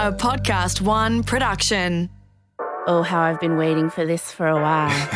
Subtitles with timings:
[0.00, 2.08] A Podcast One production.
[2.86, 5.08] Oh, how I've been waiting for this for a while.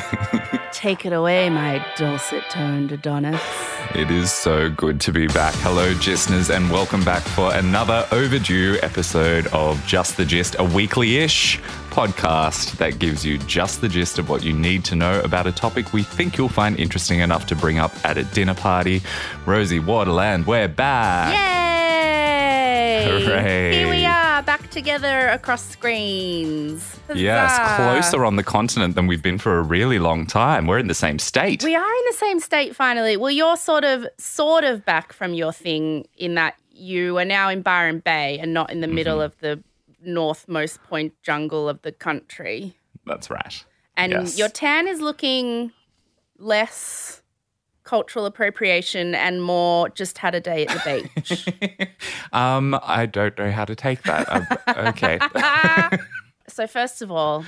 [0.72, 3.40] Take it away, my dulcet toned Adonis.
[3.94, 5.54] It is so good to be back.
[5.60, 11.16] Hello, listeners, and welcome back for another overdue episode of Just the Gist, a weekly
[11.16, 11.58] ish
[11.88, 15.52] podcast that gives you just the gist of what you need to know about a
[15.52, 19.00] topic we think you'll find interesting enough to bring up at a dinner party.
[19.46, 21.32] Rosie Waterland, we're back.
[21.32, 21.84] Yay!
[23.06, 23.72] Hooray.
[23.72, 24.23] Here we are, back
[24.74, 26.98] together across screens.
[27.14, 30.66] Yes, closer on the continent than we've been for a really long time.
[30.66, 31.62] We're in the same state.
[31.62, 33.16] We are in the same state finally.
[33.16, 37.48] Well, you're sort of sort of back from your thing in that you are now
[37.48, 39.24] in Byron Bay and not in the middle Mm-hmm.
[39.24, 39.62] of the
[40.04, 42.76] northmost point jungle of the country.
[43.06, 43.64] That's right.
[43.96, 44.36] And Yes.
[44.36, 45.70] your tan is looking
[46.38, 47.22] less
[47.84, 51.88] cultural appropriation and more just had a day at the beach.
[52.32, 54.30] um, I don't know how to take that.
[54.30, 54.46] Um,
[54.88, 55.18] okay.
[56.48, 57.44] so first of all,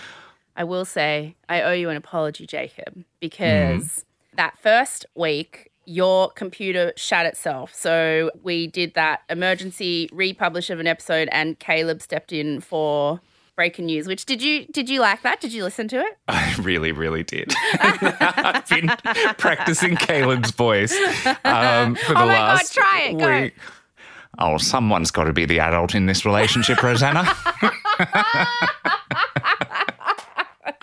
[0.55, 4.05] I will say I owe you an apology, Jacob, because
[4.37, 7.73] that first week your computer shut itself.
[7.75, 13.21] So we did that emergency republish of an episode and Caleb stepped in for
[13.57, 14.07] breaking news.
[14.07, 15.41] Which did you did you like that?
[15.41, 16.19] Did you listen to it?
[16.29, 17.53] I really, really did.
[17.81, 18.89] I've been
[19.39, 20.95] practicing Caleb's voice
[21.45, 23.41] um, for the Oh my God, last try it, go.
[23.43, 23.55] week.
[24.39, 27.23] Oh, someone's got to be the adult in this relationship, Rosanna.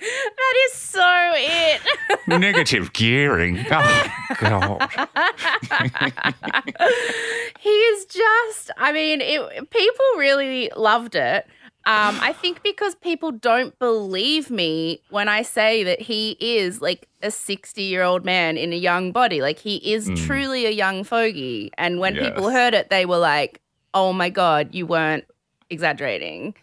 [0.05, 1.81] That is so it.
[2.27, 3.59] Negative gearing.
[3.71, 4.07] Oh,
[4.39, 4.89] God.
[7.59, 11.47] he is just i mean it, people really loved it
[11.85, 17.07] um, i think because people don't believe me when i say that he is like
[17.21, 19.41] a 60 year old man in a young body.
[19.41, 21.71] Like he is truly a young fogey.
[21.77, 23.61] And when people heard it they were like
[23.93, 25.25] oh my god you weren't
[25.69, 26.53] exaggerating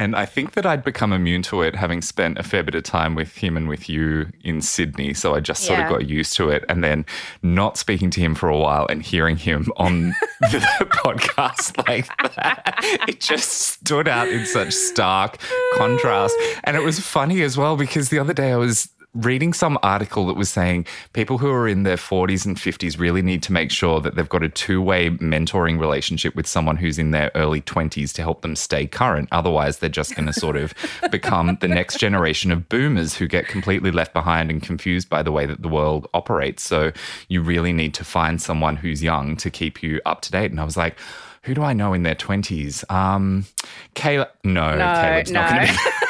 [0.00, 2.84] And I think that I'd become immune to it having spent a fair bit of
[2.84, 5.12] time with him and with you in Sydney.
[5.12, 5.84] So I just sort Yeah.
[5.84, 6.64] of got used to it.
[6.70, 7.04] And then
[7.42, 10.60] not speaking to him for a while and hearing him on the
[11.04, 12.06] podcast like
[12.36, 12.76] that,
[13.08, 15.36] it just stood out in such stark
[15.74, 16.34] contrast.
[16.64, 20.26] And it was funny as well because the other day I was reading some article
[20.26, 23.70] that was saying people who are in their 40s and 50s really need to make
[23.72, 28.12] sure that they've got a two-way mentoring relationship with someone who's in their early 20s
[28.12, 30.72] to help them stay current otherwise they're just going to sort of
[31.10, 35.32] become the next generation of boomers who get completely left behind and confused by the
[35.32, 36.92] way that the world operates so
[37.28, 40.60] you really need to find someone who's young to keep you up to date and
[40.60, 40.96] i was like
[41.44, 42.90] who do I know in their 20s?
[42.90, 43.46] Um,
[43.94, 44.28] Caleb.
[44.44, 45.78] No, No, Caleb's not going to be.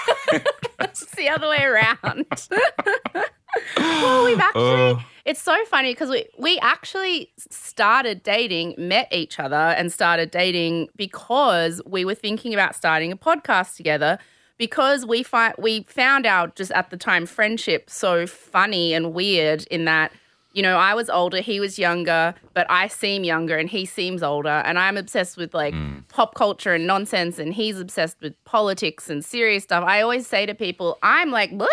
[1.02, 2.48] it's the other way around.
[3.76, 4.62] well, we've actually.
[4.62, 5.04] Oh.
[5.24, 10.88] It's so funny because we we actually started dating, met each other, and started dating
[10.96, 14.18] because we were thinking about starting a podcast together.
[14.58, 19.66] Because we find we found out just at the time friendship so funny and weird
[19.70, 20.12] in that
[20.52, 24.22] you know I was older, he was younger, but I seem younger and he seems
[24.22, 25.74] older, and I'm obsessed with like
[26.08, 29.84] pop culture and nonsense, and he's obsessed with politics and serious stuff.
[29.86, 31.66] I always say to people, I'm like, Woo!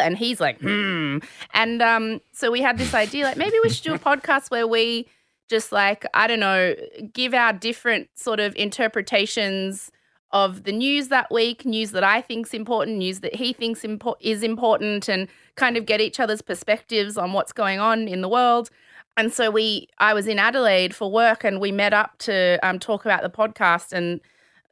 [0.00, 1.18] and he's like, hmm.
[1.52, 4.66] And um, so we had this idea, like maybe we should do a podcast where
[4.66, 5.08] we
[5.48, 6.74] just like I don't know,
[7.12, 9.90] give our different sort of interpretations
[10.32, 14.16] of the news that week, news that I think's important, news that he thinks impo-
[14.20, 18.28] is important, and kind of get each other's perspectives on what's going on in the
[18.28, 18.70] world.
[19.16, 22.78] And so we, I was in Adelaide for work, and we met up to um,
[22.78, 24.20] talk about the podcast, and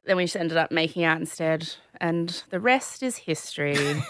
[0.05, 1.69] then we just ended up making out instead.
[2.01, 4.01] And the rest is history.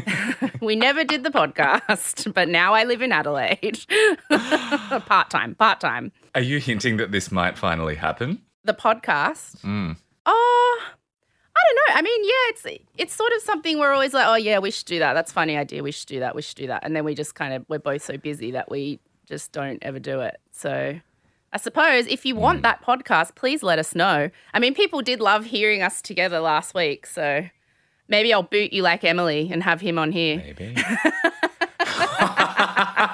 [0.60, 3.78] we never did the podcast, but now I live in Adelaide,
[5.06, 6.10] part time, part time.
[6.34, 8.42] Are you hinting that this might finally happen?
[8.64, 9.60] The podcast.
[9.62, 9.96] Mm.
[10.26, 10.82] Oh,
[11.66, 11.98] don't know.
[11.98, 12.66] I mean, yeah, it's
[12.96, 15.14] it's sort of something we're always like, oh yeah, we should do that.
[15.14, 15.82] That's a funny idea.
[15.82, 16.34] We should do that.
[16.34, 16.84] We should do that.
[16.84, 19.98] And then we just kind of we're both so busy that we just don't ever
[19.98, 20.38] do it.
[20.52, 20.98] So
[21.52, 22.40] I suppose if you hmm.
[22.40, 24.30] want that podcast, please let us know.
[24.52, 27.48] I mean, people did love hearing us together last week, so
[28.08, 30.36] maybe I'll boot you like Emily and have him on here.
[30.36, 30.76] Maybe.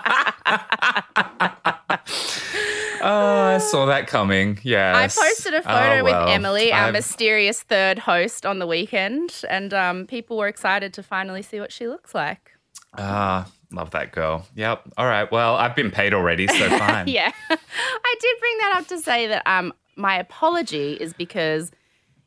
[3.03, 4.59] oh, I saw that coming.
[4.63, 4.97] Yeah.
[4.97, 9.73] I posted a photo with Emily, our I've- mysterious third host, on the weekend, and
[9.75, 12.51] um, people were excited to finally see what she looks like.
[12.99, 14.47] Ah, love that girl.
[14.55, 14.83] Yep.
[14.99, 15.31] All right.
[15.33, 17.09] Well, I've been paid already, so fine.
[17.09, 17.33] Yeah.
[17.51, 21.71] I did bring that up to say that um, my apology is because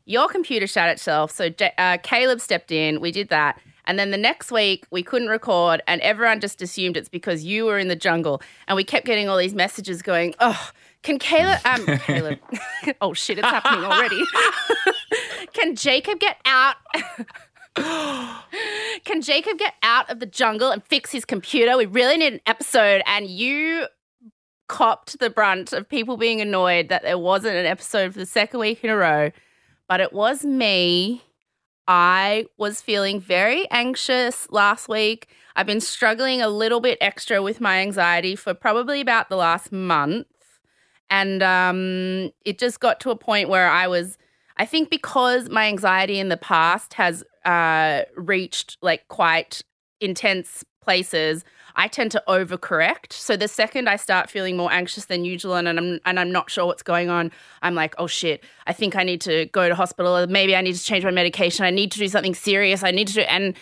[0.04, 1.30] your computer shut itself.
[1.32, 3.00] So uh, Caleb stepped in.
[3.00, 3.60] We did that.
[3.86, 7.64] And then the next week, we couldn't record, and everyone just assumed it's because you
[7.66, 8.42] were in the jungle.
[8.66, 10.70] And we kept getting all these messages going, oh,
[11.02, 12.38] can Caleb, um, Caleb,
[13.00, 14.20] oh shit, it's happening already.
[15.52, 16.74] Can Jacob get out?
[19.04, 21.76] Can Jacob get out of the jungle and fix his computer?
[21.76, 23.02] We really need an episode.
[23.06, 23.86] And you
[24.68, 28.60] copped the brunt of people being annoyed that there wasn't an episode for the second
[28.60, 29.30] week in a row,
[29.88, 31.22] but it was me.
[31.88, 35.28] I was feeling very anxious last week.
[35.54, 39.72] I've been struggling a little bit extra with my anxiety for probably about the last
[39.72, 40.26] month.
[41.08, 44.18] And um, it just got to a point where I was,
[44.56, 49.62] I think because my anxiety in the past has uh, reached like quite
[50.00, 51.44] intense places,
[51.76, 53.12] I tend to overcorrect.
[53.12, 56.50] So the second I start feeling more anxious than usual and I'm and I'm not
[56.50, 57.30] sure what's going on,
[57.62, 60.16] I'm like, oh shit, I think I need to go to hospital.
[60.16, 61.64] Or maybe I need to change my medication.
[61.64, 62.82] I need to do something serious.
[62.82, 63.54] I need to do and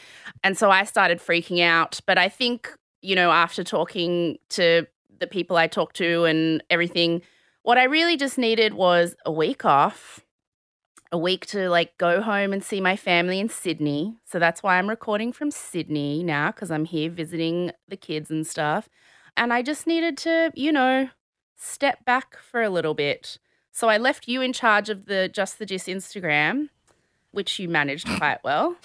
[0.43, 2.00] and so I started freaking out.
[2.06, 2.72] But I think,
[3.02, 4.87] you know, after talking to
[5.19, 7.22] the people I talked to and everything,
[7.62, 10.20] what I really just needed was a week off
[11.14, 14.16] a week to like go home and see my family in Sydney.
[14.25, 18.44] So that's why I'm recording from Sydney now because I'm here visiting the kids and
[18.44, 18.88] stuff.
[19.37, 21.08] And I just needed to, you know,
[21.56, 23.38] step back for a little bit.
[23.70, 26.70] So I left you in charge of the Just the Gist Instagram,
[27.31, 28.76] which you managed quite well,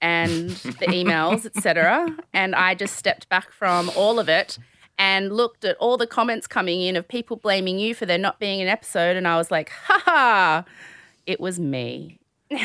[0.00, 2.16] and the emails, etc.
[2.32, 4.56] And I just stepped back from all of it
[5.00, 8.38] and looked at all the comments coming in of people blaming you for there not
[8.38, 9.16] being an episode.
[9.16, 10.64] And I was like, ha ha
[11.26, 12.20] it was me.
[12.50, 12.58] so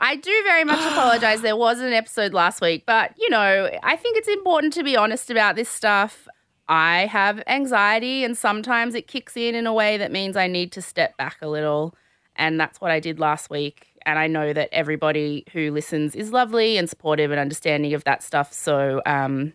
[0.00, 1.40] I do very much apologize.
[1.40, 4.96] There was an episode last week, but you know, I think it's important to be
[4.96, 6.28] honest about this stuff.
[6.68, 10.70] I have anxiety, and sometimes it kicks in in a way that means I need
[10.72, 11.94] to step back a little.
[12.36, 13.86] And that's what I did last week.
[14.06, 18.22] And I know that everybody who listens is lovely and supportive and understanding of that
[18.22, 18.52] stuff.
[18.52, 19.54] So, um,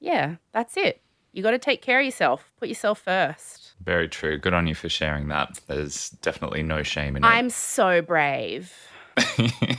[0.00, 1.00] yeah, that's it.
[1.32, 3.63] You got to take care of yourself, put yourself first.
[3.84, 4.38] Very true.
[4.38, 5.60] Good on you for sharing that.
[5.66, 7.26] There's definitely no shame in it.
[7.26, 8.72] I'm so brave.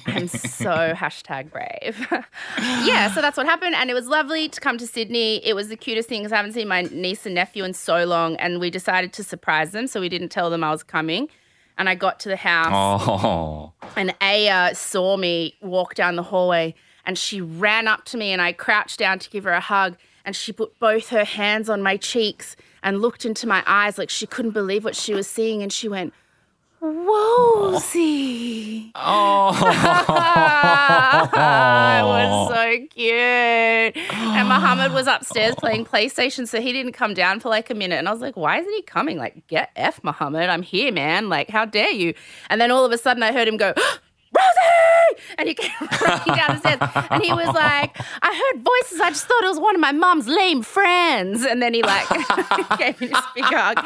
[0.06, 2.08] I'm so hashtag brave.
[2.86, 3.76] yeah, so that's what happened.
[3.76, 5.46] And it was lovely to come to Sydney.
[5.46, 8.06] It was the cutest thing because I haven't seen my niece and nephew in so
[8.06, 8.36] long.
[8.38, 9.88] And we decided to surprise them.
[9.88, 11.28] So we didn't tell them I was coming.
[11.78, 13.04] And I got to the house.
[13.06, 13.74] Oh.
[13.98, 16.74] And Aya saw me walk down the hallway
[17.06, 19.98] and she ran up to me and I crouched down to give her a hug.
[20.24, 22.56] And she put both her hands on my cheeks
[22.86, 25.64] and looked into my eyes like she couldn't believe what she was seeing.
[25.64, 26.14] And she went,
[26.82, 28.12] Wozy.
[28.94, 29.50] Oh.
[31.98, 33.98] it was so cute.
[34.14, 37.96] And Muhammad was upstairs playing PlayStation, so he didn't come down for like a minute.
[37.96, 39.18] And I was like, why isn't he coming?
[39.18, 40.50] Like, get F, Muhammad.
[40.50, 41.28] I'm here, man.
[41.28, 42.14] Like, how dare you?
[42.52, 43.74] And then all of a sudden I heard him go,
[44.36, 45.22] Rosie!
[45.38, 45.72] And he came
[46.02, 47.08] running down the stairs.
[47.10, 49.00] And he was like, I heard voices.
[49.00, 51.44] I just thought it was one of my mom's lame friends.
[51.44, 52.08] And then he like
[52.78, 53.86] gave me this big hug.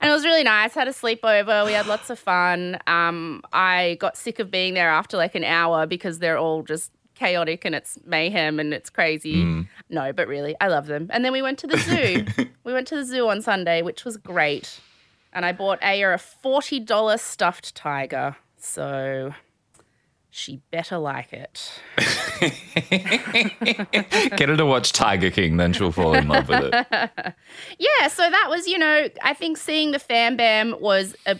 [0.00, 0.74] And it was really nice.
[0.74, 1.64] Had a sleepover.
[1.64, 2.78] We had lots of fun.
[2.86, 6.92] Um, I got sick of being there after like an hour because they're all just
[7.14, 9.36] chaotic and it's mayhem and it's crazy.
[9.36, 9.68] Mm.
[9.88, 11.08] No, but really, I love them.
[11.10, 12.26] And then we went to the zoo.
[12.64, 14.80] we went to the zoo on Sunday, which was great.
[15.32, 18.36] And I bought Aya a $40 stuffed tiger.
[18.56, 19.34] So
[20.34, 21.80] she better like it.
[24.36, 26.86] Get her to watch Tiger King, then she'll fall in love with it.
[27.78, 31.38] yeah, so that was, you know, I think seeing the Fam Bam was, a,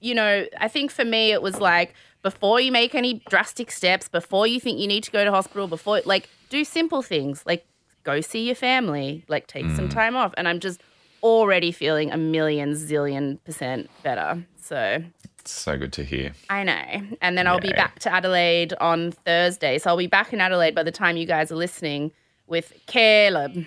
[0.00, 4.08] you know, I think for me it was like before you make any drastic steps,
[4.08, 7.66] before you think you need to go to hospital, before, like, do simple things, like
[8.02, 9.76] go see your family, like take mm.
[9.76, 10.32] some time off.
[10.38, 10.80] And I'm just
[11.22, 14.42] already feeling a million zillion percent better.
[14.58, 15.04] So
[15.50, 16.32] so good to hear.
[16.48, 17.16] I know.
[17.20, 19.78] And then I'll be back to Adelaide on Thursday.
[19.78, 22.12] So I'll be back in Adelaide by the time you guys are listening
[22.46, 23.66] with Caleb.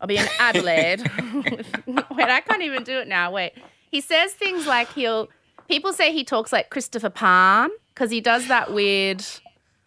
[0.00, 1.00] I'll be in Adelaide.
[1.86, 3.30] Wait, I can't even do it now.
[3.30, 3.52] Wait.
[3.90, 5.28] He says things like he'll.
[5.68, 9.24] People say he talks like Christopher Pyne because he does that weird.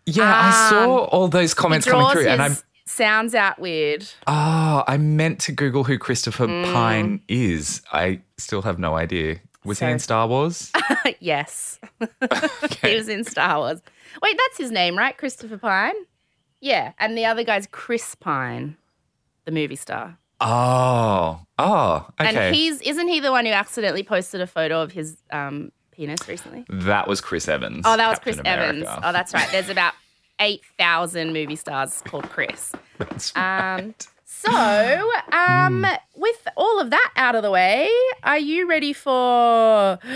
[0.05, 4.07] Yeah, um, I saw all those comments coming through, and I'm sounds out weird.
[4.25, 6.73] Oh, I meant to Google who Christopher mm.
[6.73, 7.81] Pyne is.
[7.91, 9.39] I still have no idea.
[9.67, 10.71] Was so, he in Star Wars?
[11.19, 11.77] yes.
[12.01, 12.91] okay.
[12.91, 13.81] he was in Star Wars.
[14.21, 15.17] Wait, that's his name, right?
[15.17, 15.93] Christopher Pyne?
[16.61, 16.93] Yeah.
[16.99, 18.77] And the other guy's Chris Pine,
[19.43, 20.17] the movie star.
[20.39, 21.41] Oh.
[21.59, 22.35] Oh, okay.
[22.35, 26.25] And he's isn't he the one who accidentally posted a photo of his um, penis
[26.29, 26.63] recently?
[26.69, 27.83] That was Chris Evans.
[27.85, 28.69] Oh, that was Captain Chris America.
[28.69, 28.87] Evans.
[29.03, 29.49] Oh, that's right.
[29.51, 29.93] There's about
[30.39, 32.71] 8,000 movie stars called Chris.
[32.99, 33.79] That's right.
[33.79, 33.95] Um,
[34.39, 35.97] so, um, mm.
[36.15, 37.89] with all of that out of the way,
[38.23, 39.97] are you ready for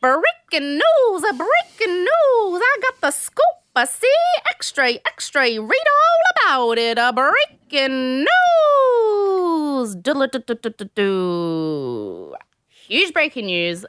[0.00, 1.22] breaking news?
[1.22, 2.60] A breaking news!
[2.62, 3.44] I got the scoop.
[3.76, 4.12] I see
[4.50, 5.42] extra, extra.
[5.42, 6.98] Read all about it.
[6.98, 9.96] A breaking news.
[12.88, 13.86] huge breaking news.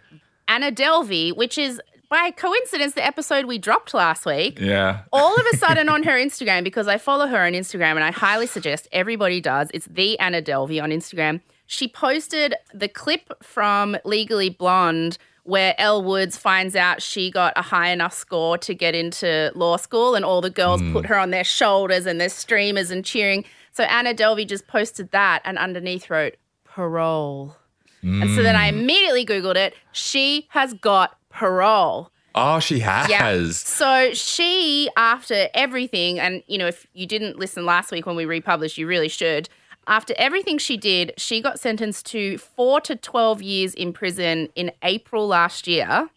[0.48, 4.60] Anna Delvey, which is by coincidence the episode we dropped last week.
[4.60, 5.02] Yeah.
[5.12, 8.12] All of a sudden on her Instagram, because I follow her on Instagram and I
[8.12, 11.42] highly suggest everybody does, it's the Anna Delvey on Instagram.
[11.66, 17.62] She posted the clip from Legally Blonde where Elle Woods finds out she got a
[17.62, 20.92] high enough score to get into law school, and all the girls mm.
[20.92, 23.46] put her on their shoulders and there's streamers and cheering.
[23.72, 26.36] So Anna Delvey just posted that and underneath wrote
[26.66, 27.56] parole.
[28.04, 28.80] And so then I mm.
[28.80, 29.74] immediately Googled it.
[29.92, 32.12] She has got parole.
[32.36, 33.10] Oh, she has.
[33.10, 33.50] Yeah.
[33.52, 38.26] So she, after everything, and you know, if you didn't listen last week when we
[38.26, 39.50] republished, you really should.
[39.88, 44.72] After everything she did, she got sentenced to four to 12 years in prison in
[44.84, 46.10] April last year.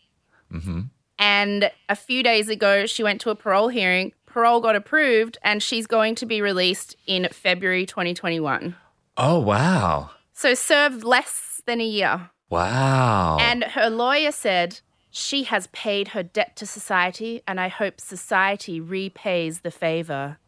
[0.52, 0.80] Mm-hmm.
[1.18, 4.12] And a few days ago, she went to a parole hearing.
[4.26, 8.74] Parole got approved, and she's going to be released in February 2021.
[9.16, 10.10] Oh, wow.
[10.32, 12.30] So served less than a year.
[12.48, 13.38] Wow.
[13.40, 18.80] And her lawyer said she has paid her debt to society, and I hope society
[18.80, 20.38] repays the favor.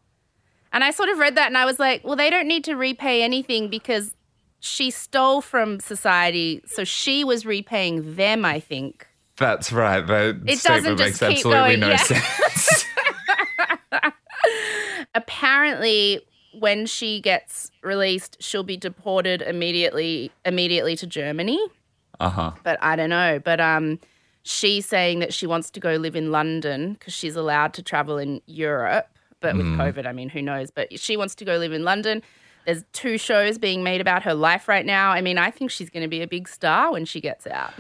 [0.72, 2.74] And I sort of read that and I was like, well, they don't need to
[2.76, 4.14] repay anything because
[4.60, 6.62] she stole from society.
[6.66, 9.06] So she was repaying them, I think.
[9.36, 10.00] That's right.
[10.06, 11.96] That It statement doesn't makes absolutely going, no yeah.
[11.96, 12.84] sense.
[15.14, 16.20] Apparently,
[16.58, 21.60] when she gets released, she'll be deported immediately immediately to Germany.
[22.20, 22.52] uh huh.
[22.62, 23.40] but I don't know.
[23.44, 23.98] But um,
[24.42, 28.18] she's saying that she wants to go live in London because she's allowed to travel
[28.18, 29.08] in Europe.
[29.40, 29.76] But with mm.
[29.76, 30.70] COVID, I mean, who knows?
[30.70, 32.22] But she wants to go live in London.
[32.64, 35.10] There's two shows being made about her life right now.
[35.10, 37.72] I mean, I think she's going to be a big star when she gets out.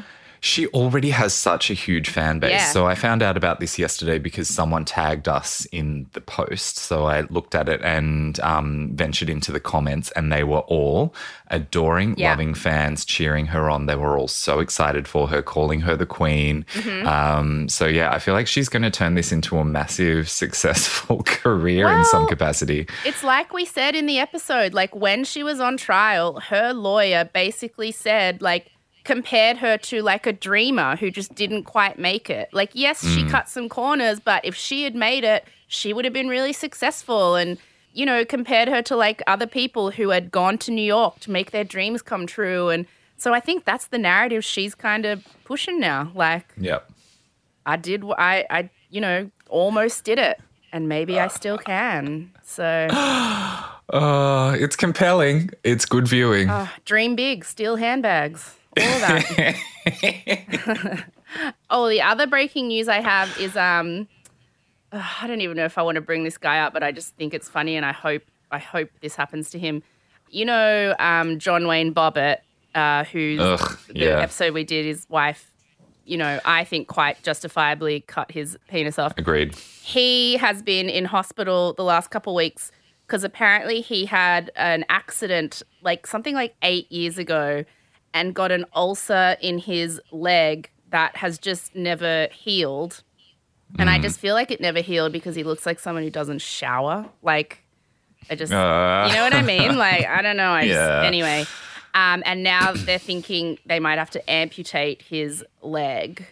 [0.44, 2.50] She already has such a huge fan base.
[2.50, 2.72] Yeah.
[2.72, 6.78] So I found out about this yesterday because someone tagged us in the post.
[6.78, 11.14] So I looked at it and um, ventured into the comments, and they were all
[11.48, 12.30] adoring, Yeah.
[12.30, 13.86] loving fans cheering her on.
[13.86, 16.66] They were all so excited for her, calling her the queen.
[16.74, 17.06] Mm-hmm.
[17.06, 21.22] Um, so yeah, I feel like she's going to turn this into a massive, successful
[21.22, 22.88] career in some capacity.
[23.04, 27.30] It's like we said in the episode, like when she was on trial, her lawyer
[27.32, 28.70] basically said, like,
[29.04, 32.48] compared her to like a dreamer who just didn't quite make it.
[32.52, 36.14] Like, yes, she cut some corners, but if she had made it, she would have
[36.14, 37.34] been really successful.
[37.34, 37.58] And,
[37.92, 41.30] you know, compared her to like other people who had gone to New York to
[41.30, 42.68] make their dreams come true.
[42.68, 46.12] And so I think that's the narrative she's kind of pushing now.
[46.14, 46.90] Like, Yep.
[47.66, 50.40] I did, I, I, you know, almost did it.
[50.72, 52.32] And maybe I still can.
[52.44, 52.88] So.
[53.92, 55.50] Uh, it's compelling.
[55.64, 56.48] It's good viewing.
[56.48, 59.54] Oh, dream big, steal handbags, all that.
[61.70, 64.08] oh, the other breaking news I have is um,
[64.92, 67.14] I don't even know if I want to bring this guy up, but I just
[67.16, 69.82] think it's funny, and I hope I hope this happens to him.
[70.30, 72.38] You know, um, John Wayne Bobbitt,
[72.74, 74.20] uh, who's Ugh, the yeah.
[74.20, 75.48] episode we did, his wife.
[76.04, 79.54] You know, I think quite justifiably cut his penis off Agreed.
[79.54, 82.72] he has been in hospital the last couple weeks
[83.06, 87.64] because apparently he had an accident like something like eight years ago
[88.14, 93.02] and got an ulcer in his leg that has just never healed.
[93.78, 96.40] And I just feel like it never healed because he looks like someone who doesn't
[96.42, 97.06] shower.
[97.22, 97.64] Like,
[98.28, 99.76] I just, Uh, you know what I mean?
[99.78, 100.50] Like, I don't know.
[100.52, 101.02] I just, Yeah.
[101.06, 101.46] anyway.
[101.94, 106.26] Um, and now they're thinking they might have to amputate his leg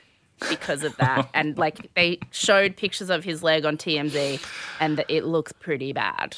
[0.50, 1.30] because of that.
[1.34, 4.42] and like they showed pictures of his leg on TMZ
[4.78, 6.36] and it looks pretty bad.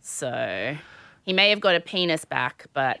[0.00, 0.76] So
[1.22, 3.00] he may have got a penis back, but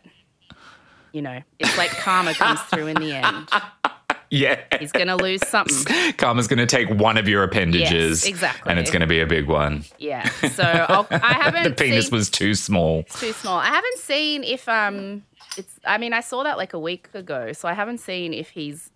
[1.12, 3.48] you know, it's like karma comes through in the end.
[4.30, 4.60] yeah.
[4.78, 6.12] He's going to lose something.
[6.14, 8.24] Karma's going to take one of your appendages.
[8.24, 8.70] Yes, exactly.
[8.70, 9.84] And it's going to be a big one.
[9.98, 10.28] Yeah.
[10.50, 13.02] So I'll, I haven't The penis seen- was too small.
[13.04, 13.58] too small.
[13.58, 15.24] I haven't seen if um
[15.56, 18.50] it's I mean I saw that like a week ago, so I haven't seen if
[18.50, 18.90] he's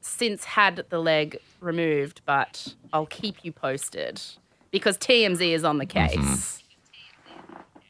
[0.00, 4.20] since had the leg removed, but I'll keep you posted
[4.70, 6.62] because TMZ is on the case.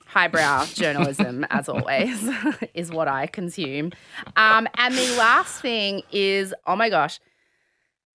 [0.08, 2.28] Highbrow journalism, as always,
[2.74, 3.92] is what I consume.
[4.36, 7.20] Um, and the last thing is, oh my gosh,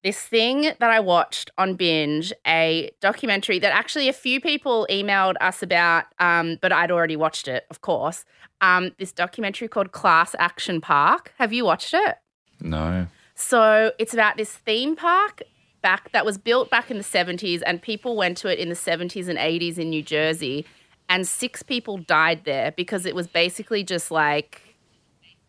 [0.04, 5.36] this thing that I watched on binge, a documentary that actually a few people emailed
[5.40, 8.26] us about, um, but I'd already watched it, of course.
[8.60, 11.34] Um, this documentary called Class Action Park.
[11.38, 12.16] Have you watched it?
[12.60, 13.08] No.
[13.36, 15.42] So it's about this theme park
[15.82, 18.76] back that was built back in the 70s, and people went to it in the
[18.76, 20.66] 70s and 80s in New Jersey,
[21.14, 24.76] and six people died there because it was basically just like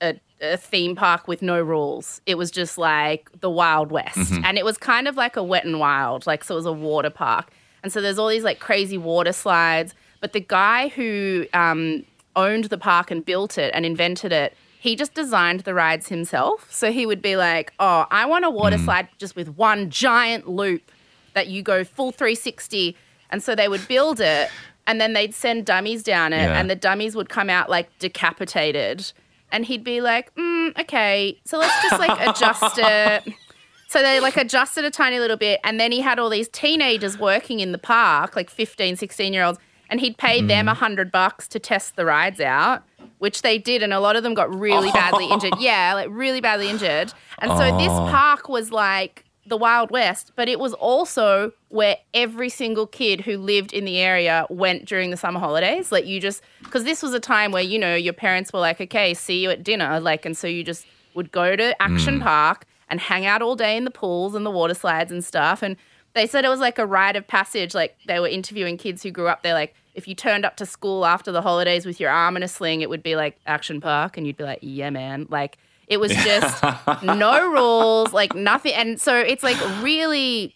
[0.03, 2.21] a, a theme park with no rules.
[2.27, 5.65] It was just like the Wild West, and it was kind of like a wet
[5.65, 7.51] and wild, like so it was a water park,
[7.83, 9.95] and so there's all these like crazy water slides.
[10.21, 12.05] But the guy who um,
[12.37, 16.71] owned the park and built it and invented it, he just designed the rides himself.
[16.71, 20.47] So he would be like, "Oh, I want a water slide just with one giant
[20.47, 20.93] loop
[21.33, 22.99] that you go full 360."
[23.31, 24.51] And so they would build it
[24.87, 26.59] and then they'd send dummies down it Yeah.
[26.59, 29.13] and the dummies would come out like decapitated.
[29.53, 33.35] And he'd be like, mm, "Okay, so let's just like adjust it."
[33.87, 35.61] So they like adjusted a tiny little bit.
[35.63, 39.45] And then he had all these teenagers working in the park, like 15, 16 year
[39.45, 39.61] olds.
[39.89, 42.83] And he'd pay them a hundred bucks to test the rides out,
[43.19, 43.85] which they did.
[43.85, 45.53] And a lot of them got really badly injured.
[45.61, 47.13] Yeah, like really badly injured.
[47.39, 52.49] And so this park was like the Wild West, but it was also where every
[52.49, 55.93] single kid who lived in the area went during the summer holidays.
[55.93, 58.81] Like you just, because this was a time where, you know, your parents were like,
[58.81, 60.01] okay, see you at dinner.
[60.01, 62.23] Like, and so you just would go to Action hmm.
[62.23, 65.63] Park and hang out all day in the pools and the water slides and stuff.
[65.63, 65.77] And
[66.15, 67.75] they said it was like a rite of passage.
[67.75, 69.55] Like they were interviewing kids who grew up there.
[69.55, 72.49] Like if you turned up to school after the holidays with your arm in a
[72.49, 75.27] sling, it would be like Action Park, and you'd be like, yeah, man.
[75.29, 76.63] Like it was just
[77.03, 78.73] no rules, like nothing.
[78.75, 80.55] And so it's like really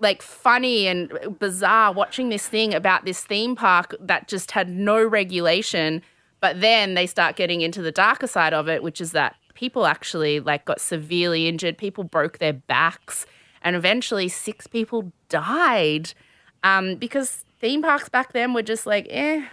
[0.00, 5.02] like funny and bizarre watching this thing about this theme park that just had no
[5.04, 6.00] regulation
[6.40, 9.86] but then they start getting into the darker side of it which is that people
[9.86, 13.26] actually like got severely injured people broke their backs
[13.62, 16.12] and eventually six people died
[16.62, 19.44] um, because theme parks back then were just like eh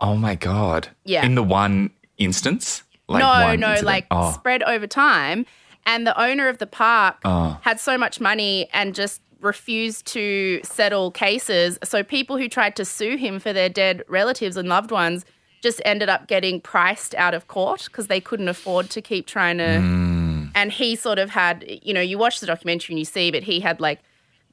[0.00, 0.88] Oh my god.
[1.04, 1.24] Yeah.
[1.24, 2.82] In the one instance?
[3.10, 3.86] Like no, no, incident?
[3.86, 4.32] like oh.
[4.32, 5.46] spread over time.
[5.86, 7.58] And the owner of the park Oh.
[7.62, 11.78] had so much money and just refused to settle cases.
[11.82, 15.24] So people who tried to sue him for their dead relatives and loved ones
[15.62, 19.58] just ended up getting priced out of court because they couldn't afford to keep trying
[19.58, 19.64] to.
[19.64, 20.50] Mm.
[20.54, 23.42] And he sort of had, you know, you watch the documentary and you see, but
[23.42, 24.00] he had like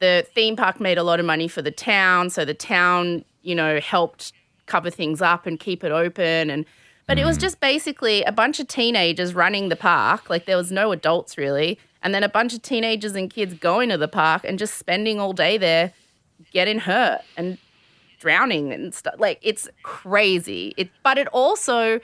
[0.00, 2.30] the theme park made a lot of money for the town.
[2.30, 4.32] So the town, you know, helped
[4.66, 6.50] cover things up and keep it open.
[6.50, 6.64] And
[7.08, 7.40] but it was mm.
[7.40, 10.30] just basically a bunch of teenagers running the park.
[10.30, 11.78] Like there was no adults really.
[12.02, 15.18] And then a bunch of teenagers and kids going to the park and just spending
[15.18, 15.92] all day there
[16.52, 17.58] getting hurt and
[18.20, 19.14] drowning and stuff.
[19.18, 20.74] Like it's crazy.
[20.76, 21.98] It but it also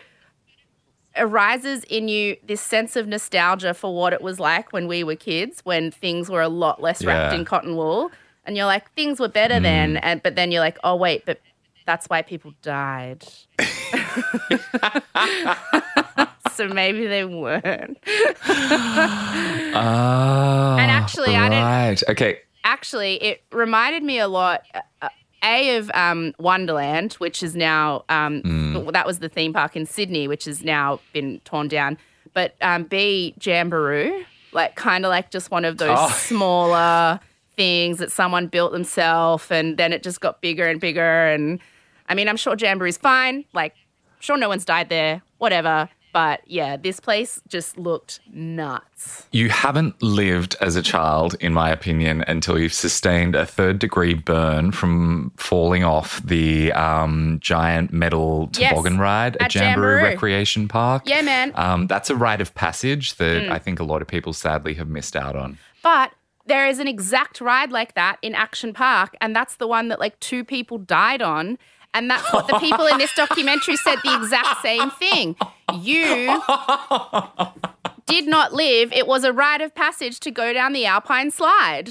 [1.16, 5.16] arises in you this sense of nostalgia for what it was like when we were
[5.16, 7.38] kids, when things were a lot less wrapped Yeah.
[7.38, 8.10] in cotton wool.
[8.46, 9.94] And you're like, things were better then.
[9.94, 10.00] Mm.
[10.02, 11.40] And but then you're like, oh wait, but
[11.86, 13.24] that's why people died.
[16.54, 17.98] so maybe they weren't.
[19.76, 22.02] Ah, And actually, I didn't- right.
[22.10, 22.38] Okay.
[22.62, 24.62] Actually, it reminded me a lot.
[25.02, 25.08] Uh,
[25.42, 28.92] a of um, Wonderland, which is now um, Mm.
[28.92, 31.98] that was the theme park in Sydney, which has now been torn down.
[32.32, 36.08] But um, B Jamberoo, like kind of like just one of those Oh.
[36.14, 37.20] smaller
[37.56, 41.26] things that someone built themselves, and then it just got bigger and bigger.
[41.26, 41.60] And
[42.08, 43.44] I mean, I'm sure Jamberoo's fine.
[43.52, 43.74] Like,
[44.20, 45.88] sure, no one's died there, whatever.
[46.12, 49.26] But yeah, this place just looked nuts.
[49.32, 54.14] You haven't lived as a child, in my opinion, until you've sustained a third degree
[54.14, 60.02] burn from falling off the um, giant metal Yes, toboggan ride at, at Jamberoo, Jamberoo.
[60.04, 61.02] Recreation Park.
[61.06, 61.50] Yeah, man.
[61.56, 63.50] Um, that's a rite of passage that Mm.
[63.50, 65.58] I think a lot of people sadly have missed out on.
[65.82, 66.12] But
[66.46, 69.98] there is an exact ride like that in Action Park, and that's the one that
[69.98, 71.58] like two people died on.
[71.94, 75.36] And that's what the people in this documentary said the exact same thing.
[75.80, 76.42] You
[78.06, 78.92] did not live.
[78.92, 81.90] It was a rite of passage to go down the Alpine slide.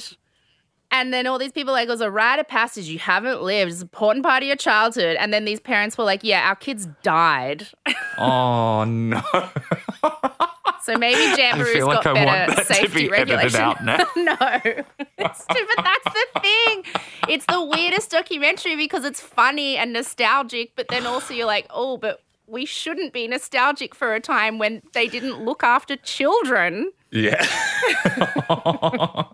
[0.92, 2.88] And then all these people like, it was a rite of passage.
[2.88, 3.72] You haven't lived.
[3.72, 5.16] It's an important part of your childhood.
[5.20, 7.68] And then these parents were like, yeah, our kids died.
[8.20, 9.24] Oh, no.
[10.84, 13.60] So maybe Jamberoo's feel like got I want better that to safety be regulation.
[13.62, 13.98] out now.
[14.18, 16.84] no, it's, but that's the thing.
[17.30, 21.96] It's the weirdest documentary because it's funny and nostalgic, but then also you're like, oh,
[21.98, 26.92] but we shouldn't be nostalgic for a time when they didn't look after children.
[27.12, 27.46] Yeah.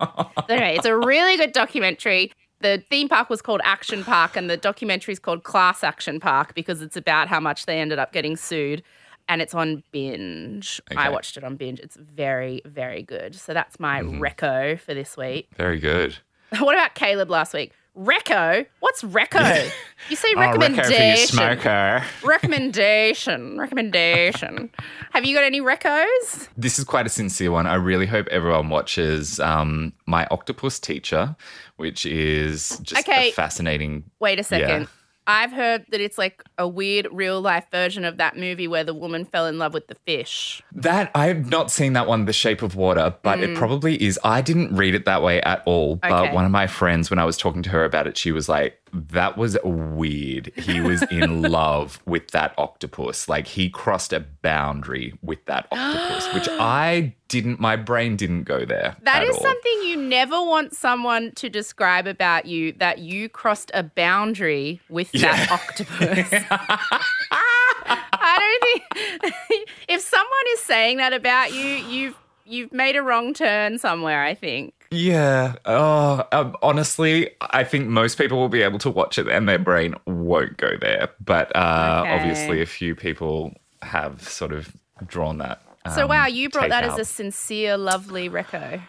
[0.49, 2.31] Anyway, it's a really good documentary.
[2.61, 6.55] The theme park was called Action Park, and the documentary is called Class Action Park
[6.55, 8.81] because it's about how much they ended up getting sued.
[9.29, 10.81] And it's on binge.
[10.97, 11.79] I watched it on binge.
[11.79, 13.35] It's very, very good.
[13.35, 14.21] So that's my Mm-hmm.
[14.21, 15.47] reco for this week.
[15.55, 16.17] Very good.
[16.59, 17.73] What about Caleb last week?
[17.95, 18.65] Reco?
[18.79, 19.69] What's reco?
[20.09, 20.83] You say recommendation.
[20.91, 21.27] Oh, you recommendation.
[21.37, 22.03] smoker.
[22.23, 23.59] recommendation.
[23.59, 24.71] Recommendation.
[25.11, 26.47] Have you got any recos?
[26.57, 27.67] This is quite a sincere one.
[27.67, 31.35] I really hope everyone watches um, My Octopus Teacher,
[31.77, 33.29] which is just Okay.
[33.29, 34.03] a fascinating.
[34.19, 34.81] Wait a second.
[34.81, 34.87] Yeah.
[35.27, 38.93] I've heard that it's like a weird real life version of that movie where the
[38.93, 40.61] woman fell in love with the fish.
[40.71, 44.19] That I have not seen that one, The Shape of Water, but it probably is.
[44.23, 45.95] I didn't read it that way at all.
[45.95, 46.23] But Mm.
[46.25, 46.33] Okay.
[46.35, 48.77] one of my friends, when I was talking to her about it, she was like,
[48.93, 50.51] "That was weird.
[50.57, 53.29] He was in love with that octopus.
[53.29, 57.59] Like he crossed a boundary with that octopus, which I didn't.
[57.59, 58.95] My brain didn't go there.
[59.03, 59.41] That is all.
[59.43, 65.11] something you never want someone to describe about you that you crossed a boundary with
[65.13, 66.33] that octopus.
[66.51, 73.33] I don't think if someone is saying that about you, you've you've made a wrong
[73.33, 74.73] turn somewhere, I think.
[74.91, 75.55] Yeah.
[75.65, 79.59] Oh, um, honestly, I think most people will be able to watch it and their
[79.59, 81.09] brain won't go there.
[81.23, 82.15] But uh, Okay.
[82.15, 85.61] obviously, a few people have sort of drawn that.
[85.93, 86.93] So um, wow, you brought that out.
[86.93, 88.81] as a sincere, lovely reco.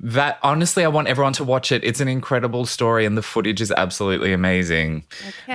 [0.00, 1.84] That honestly, I want everyone to watch it.
[1.84, 5.04] It's an incredible story, and the footage is absolutely amazing.
[5.20, 5.52] Okay.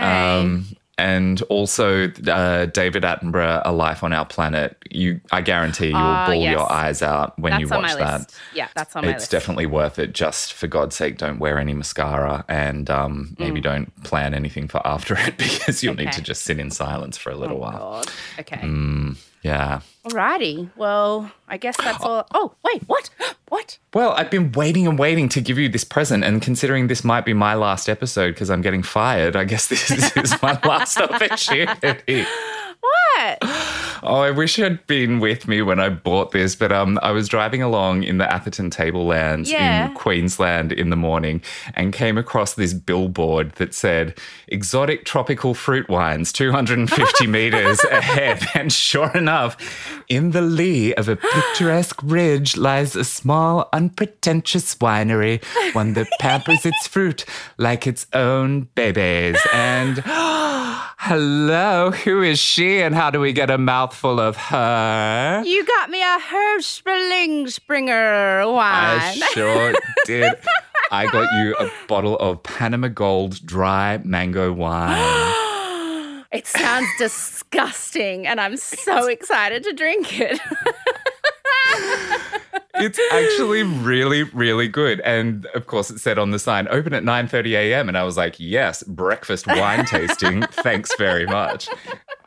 [0.99, 4.75] And also, uh, David Attenborough, A Life on Our Planet.
[4.91, 6.51] You, I guarantee, you will Ah, bawl yes.
[6.51, 8.19] your eyes out when that's you on watch my that.
[8.21, 8.35] list.
[8.53, 9.31] Yeah, that's on my It's list.
[9.31, 10.13] definitely worth it.
[10.13, 14.85] Just for God's sake, don't wear any mascara, and um, maybe don't plan anything for
[14.85, 16.15] after it because you'll need Mm.
[16.15, 17.79] To just sit in silence for a little Oh, while.
[18.03, 18.07] God.
[18.39, 18.57] Okay.
[18.57, 19.15] Mm.
[19.41, 19.81] Yeah.
[20.05, 20.69] Alrighty.
[20.75, 22.27] Well, I guess that's all.
[22.33, 23.09] Oh, wait, what?
[23.49, 23.79] What?
[23.95, 27.25] Well, I've been waiting and waiting to give you this present, and considering this might
[27.25, 32.25] be my last episode because I'm getting fired, I guess this is my last opportunity.
[32.81, 33.37] What?
[34.03, 37.27] Oh, I wish you'd been with me when I bought this, but um, I was
[37.27, 39.89] driving along in the Atherton Tablelands Yeah.
[39.89, 41.41] in Queensland in the morning
[41.73, 48.41] and came across this billboard that said exotic tropical fruit wines 250 meters ahead.
[48.55, 49.28] And sure enough,
[50.07, 56.65] in the lee of a picturesque ridge lies a small, unpretentious winery, one that pampers
[56.65, 57.25] its fruit
[57.57, 59.37] like its own babies.
[59.53, 65.43] And hello, who is she and how do we get a mouthful of her?
[65.45, 66.61] You got me a Herb
[67.79, 68.63] Ertlinger wine.
[68.67, 69.73] I sure
[70.05, 70.33] did.
[70.91, 75.35] I got you a bottle of Panama Gold dry mango wine.
[76.31, 80.39] It sounds disgusting, and I'm so excited to drink it.
[82.79, 85.01] It's actually really, really good.
[85.01, 87.89] And of course, it said on the sign, open at 9.30 a.m.
[87.89, 90.43] And I was like, yes, breakfast wine tasting.
[90.51, 91.67] Thanks very much.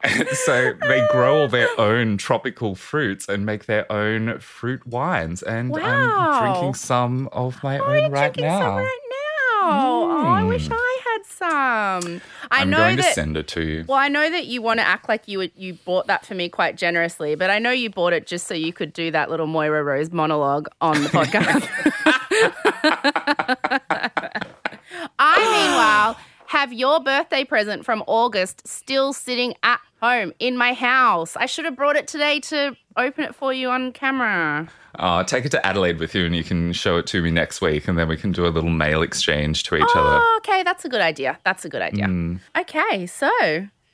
[0.44, 5.42] so they grow all their own tropical fruits and make their own fruit wines.
[5.42, 8.76] And I'm drinking some of my I'm own right drinking some now.
[8.76, 9.18] right now.
[9.64, 10.74] Oh, I wish hmm.
[10.74, 10.91] I
[11.22, 12.20] had some.
[12.50, 13.06] I I'm know going that.
[13.08, 13.84] to send it to you.
[13.86, 16.34] well, I know that you want to act like you would, you bought that for
[16.34, 19.30] me quite generously, but I know you bought it just so you could do that
[19.30, 21.68] little Moira Rose monologue on the podcast.
[25.18, 26.16] I, meanwhile,
[26.52, 31.34] have your birthday present from August still sitting at home in my house.
[31.34, 34.68] I should have brought it today to open it for you on camera.
[34.98, 37.62] Oh, take it to Adelaide with you and you can show it to me next
[37.62, 40.18] week and then we can do a little mail exchange to each other.
[40.20, 41.38] Oh, okay, that's a good idea.
[41.42, 42.04] That's a good idea.
[42.04, 42.40] Mm.
[42.58, 43.30] Okay, so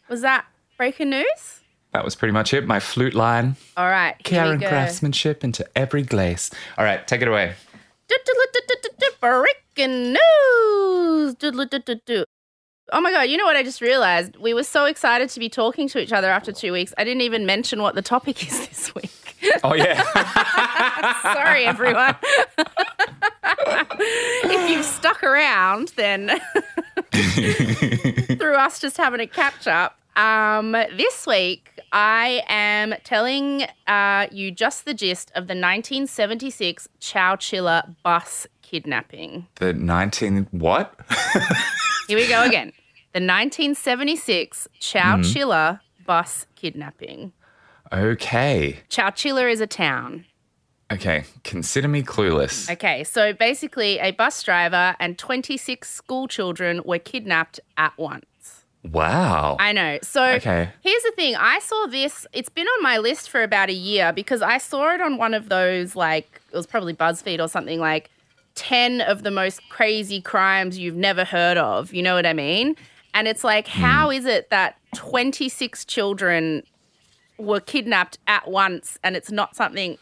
[0.09, 0.45] was that
[0.77, 1.61] breaking news?
[1.93, 2.67] That was pretty much it.
[2.67, 3.55] My flute line.
[3.77, 6.51] All right, Care and craftsmanship into every glaze.
[6.77, 7.55] All right, take it away.
[9.21, 11.37] Breaking news.
[12.91, 13.23] Oh my god!
[13.23, 14.37] You know what I just realized?
[14.37, 16.95] We were so excited to be talking to each other after two weeks.
[16.97, 19.11] I didn't even mention what the topic is this week.
[19.63, 20.03] Oh, yeah.
[21.35, 22.17] Sorry, everyone.
[23.93, 26.41] if you've stuck around, then
[28.39, 29.97] through us just having a catch up.
[30.17, 37.95] Um, this week, I am telling uh, you just the gist of the 1976 Chowchilla
[38.03, 39.47] bus kidnapping.
[39.57, 40.49] the 19.
[40.51, 40.99] What?
[42.09, 42.73] Here we go again.
[43.15, 46.05] The 1976 Chowchilla mm-hmm.
[46.05, 47.33] bus kidnapping.
[47.91, 48.81] okay.
[48.91, 50.27] Chowchilla is a town.
[50.93, 51.25] Okay.
[51.43, 52.71] Consider me clueless.
[52.71, 58.27] Okay, so basically, a bus driver and 26 school children were kidnapped at once.
[58.85, 59.57] Wow.
[59.59, 59.99] I know.
[60.03, 60.69] So Okay.
[60.83, 61.35] here's the thing.
[61.35, 62.27] I saw this.
[62.35, 65.33] It's been on my list for about a year because I saw it on one
[65.35, 68.11] of those like it was probably BuzzFeed or something like
[68.59, 71.95] 10 of the most crazy crimes you've never heard of.
[71.95, 72.75] You know what I mean?
[73.15, 73.81] And it's like hmm.
[73.81, 76.65] how is it that 26 children
[77.39, 79.97] were kidnapped at once and it's not something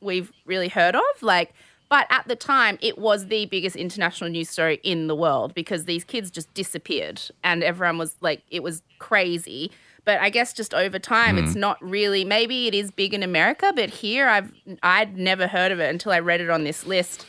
[0.00, 1.52] we've really heard of like
[1.90, 5.84] but at the time it was the biggest international news story in the world because
[5.84, 9.70] these kids just disappeared and everyone was like it was crazy
[10.06, 11.60] but i guess just over time it's hmm.
[11.60, 14.50] not really maybe it is big in america but here i've
[14.82, 17.26] i'd never heard of it until i read it on this list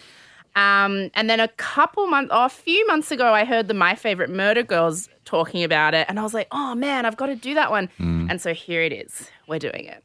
[0.56, 3.96] Um, and then a couple months, oh, a few months ago, I heard the My
[3.96, 7.36] Favorite Murder Girls talking about it, and I was like, oh man, I've got to
[7.36, 7.90] do that one.
[7.98, 9.30] And so here it is.
[9.48, 10.04] We're doing it.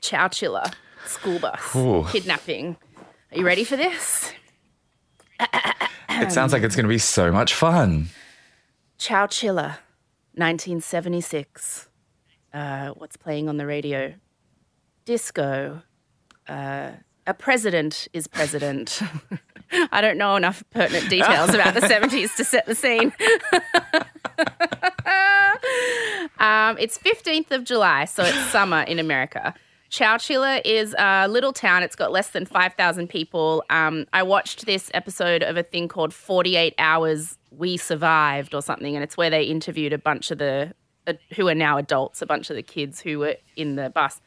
[0.00, 0.72] Chow Chowchilla,
[1.04, 2.04] school bus, Ooh.
[2.10, 2.76] kidnapping.
[3.32, 4.32] Are you ready for this?
[6.18, 8.06] It sounds like it's going to be so much fun.
[8.98, 9.78] Chow Chowchilla,
[10.34, 11.88] 1976.
[12.54, 14.14] Uh, what's playing on the radio?
[15.04, 15.82] Disco.
[16.48, 16.92] Uh,
[17.26, 19.00] a president is president.
[19.72, 23.12] I don't know enough pertinent details about the 70s to set the scene.
[26.38, 29.54] um, it's 15th of July, so it's summer in America.
[29.90, 31.82] Chowchilla is a little town.
[31.82, 33.64] It's got less than 5,000 people.
[33.70, 38.94] Um, I watched this episode of a thing called 48 Hours We Survived or something,
[38.94, 40.74] and it's where they interviewed a bunch of the,
[41.06, 44.20] uh, who are now adults, a bunch of the kids who were in the bus.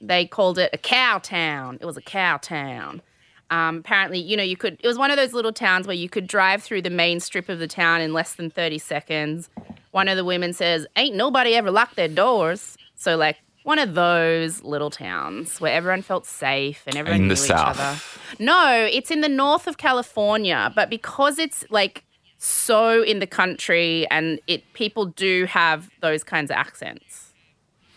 [0.00, 1.78] They called it a cow town.
[1.80, 3.02] It was a cow town.
[3.50, 6.08] Um, apparently, you know, you could, it was one of those little towns where you
[6.08, 9.50] could drive through the main strip of the town in less than 30 seconds.
[9.90, 12.76] One of the women says, Ain't nobody ever locked their doors.
[12.94, 17.34] So, like, one of those little towns where everyone felt safe and everyone In knew
[17.34, 17.78] the each South.
[17.78, 17.98] other.
[18.42, 22.04] No, it's in the north of California, but because it's like
[22.38, 27.32] so in the country and it people do have those kinds of accents.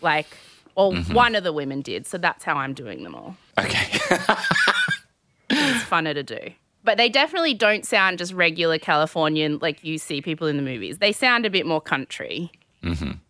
[0.02, 0.26] Like,
[0.74, 1.14] or Mm-hmm.
[1.14, 3.36] one of the women did, so that's how I'm doing them all.
[3.58, 4.00] Okay.
[5.56, 6.38] It's funner to do.
[6.82, 10.98] But they definitely don't sound just regular Californian like you see people in the movies.
[10.98, 12.52] They sound a bit more country.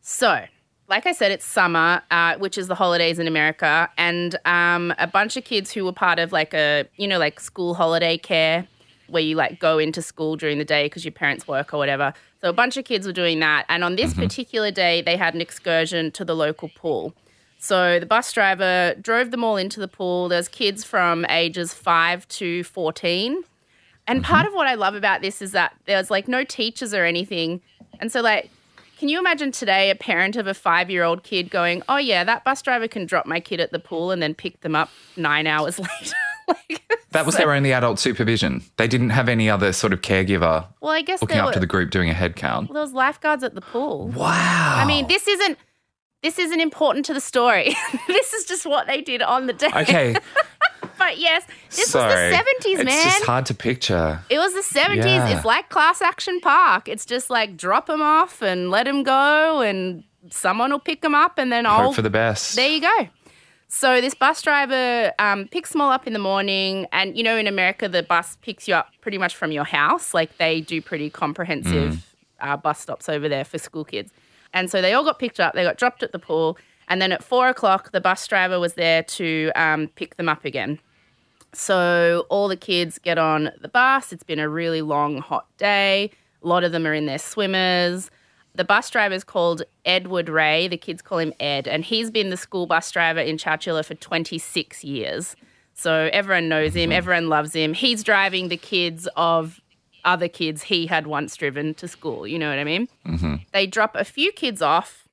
[0.00, 0.44] So,
[0.88, 5.06] like I said, it's summer, uh, which is the holidays in America, and um, a
[5.06, 8.66] bunch of kids who were part of like a, you know, like school holiday care,
[9.06, 12.12] where you like go into school during the day because your parents work or whatever.
[12.40, 15.34] So a bunch of kids were doing that, and on this particular day, they had
[15.34, 17.14] an excursion to the local pool.
[17.64, 20.29] So the bus driver drove them all into the pool.
[20.29, 23.42] There's kids from ages five to fourteen.
[24.07, 24.48] And part mm-hmm.
[24.48, 27.62] of what I love about this is that there's like no teachers or anything.
[28.00, 28.50] And so, like,
[28.98, 32.22] can you imagine today a parent of a five year old kid going, Oh, yeah,
[32.22, 34.90] that bus driver can drop my kid at the pool and then pick them up
[35.16, 36.16] nine hours later?
[36.48, 38.62] like, That was their only adult supervision.
[38.77, 41.66] They didn't have any other sort of caregiver well, I guess looking up were, the
[41.66, 42.68] group doing a head count.
[42.68, 44.09] well, there was lifeguards at the pool.
[44.09, 44.77] Wow.
[44.77, 45.57] I mean, this isn't.
[46.24, 47.76] This isn't important to the story.
[48.08, 49.70] this is just what they did on the day.
[49.74, 50.16] Okay.
[50.96, 52.30] But yes, this sorry.
[52.30, 52.94] was the 70s, It's man.
[52.94, 54.20] It's just hard to picture.
[54.30, 55.04] It was the 70s.
[55.04, 55.37] Yeah.
[55.37, 56.88] It's like Class Action Park.
[56.88, 61.14] It's just like drop them off and let them go, and someone will pick them
[61.14, 61.87] up, and then I'll.
[61.87, 62.54] Hope for the best.
[62.54, 63.08] there you go.
[63.68, 67.37] So this bus driver um, picks them all up in the morning, and you know,
[67.37, 70.14] in America, the bus picks you up pretty much from your house.
[70.14, 72.06] Like they do pretty comprehensive
[72.40, 74.12] uh, bus stops over there for school kids.
[74.54, 75.52] And so they all got picked up.
[75.52, 76.56] They got dropped at the pool,
[76.88, 80.46] and then at four o'clock, the bus driver was there to um, pick them up
[80.46, 80.78] again.
[81.52, 84.12] So all the kids get on the bus.
[84.12, 86.10] It's been a really long, hot day.
[86.42, 88.10] A lot of them are in their swimmers.
[88.54, 90.68] The bus driver is called Edward Ray.
[90.68, 93.94] The kids call him Ed, and he's been the school bus driver in Chowchilla for
[93.94, 95.34] 26 years.
[95.74, 97.74] So everyone knows him, everyone loves him.
[97.74, 99.60] He's driving the kids of
[100.04, 102.26] other kids he had once driven to school.
[102.26, 102.88] You know what I mean?
[103.52, 105.08] They drop a few kids off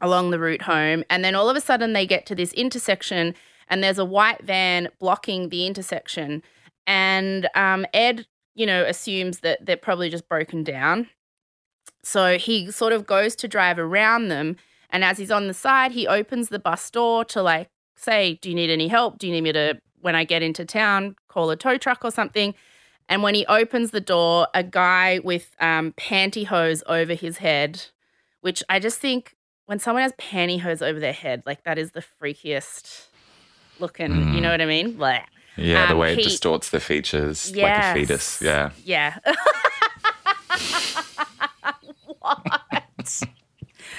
[0.00, 3.34] along the route home, and then all of a sudden they get to this intersection,
[3.68, 6.42] and there's a white van blocking the intersection.
[6.86, 11.08] And um, Ed, you know, assumes that they're probably just broken down.
[12.02, 14.56] So he sort of goes to drive around them.
[14.90, 18.48] And as he's on the side, he opens the bus door to like say, Do
[18.48, 19.18] you need any help?
[19.18, 22.10] Do you need me to, when I get into town, call a tow truck or
[22.10, 22.54] something?
[23.08, 27.86] And when he opens the door, a guy with um, pantyhose over his head,
[28.42, 29.34] which I just think
[29.66, 33.06] when someone has pantyhose over their head, like that is the freakiest
[33.78, 34.92] looking, you know what I mean?
[34.92, 35.20] Blah.
[35.56, 38.42] yeah, the um, way it distorts the features like a fetus.
[38.42, 38.70] Yeah.
[38.84, 39.18] Yeah.
[42.18, 42.40] what?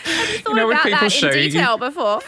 [0.04, 2.22] Have you thought know when about people that show in you- detail before?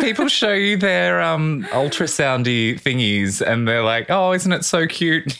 [0.00, 5.38] People show you their um, ultrasoundy thingies and they're like, oh, isn't it so cute?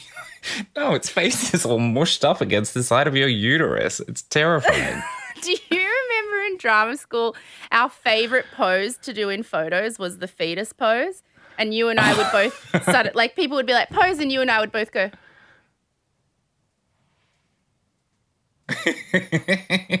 [0.83, 3.99] No, its face is all mushed up against the side of your uterus.
[4.01, 5.01] It's terrifying.
[5.41, 7.35] Do you remember in drama school,
[7.71, 11.21] our favorite pose to do in photos was the fetus pose?
[11.57, 13.15] And you and I would both start, it.
[13.15, 15.11] like, people would be like, pose, and you and I would both go,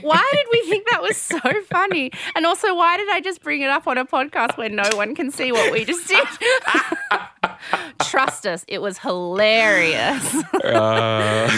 [0.01, 2.11] why did we think that was so funny?
[2.35, 5.13] And also, why did I just bring it up on a podcast where no one
[5.13, 6.25] can see what we just did?
[8.03, 10.35] Trust us, it was hilarious.
[10.63, 11.49] uh,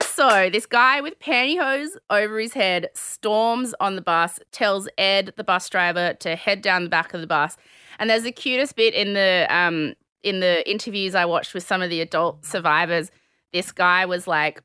[0.00, 5.44] So, this guy with pantyhose over his head storms on the bus, tells Ed, the
[5.44, 7.56] bus driver, to head down the back of the bus.
[8.00, 11.82] And there's the cutest bit in the um, in the interviews I watched with some
[11.82, 13.10] of the adult survivors,
[13.52, 14.62] this guy was like,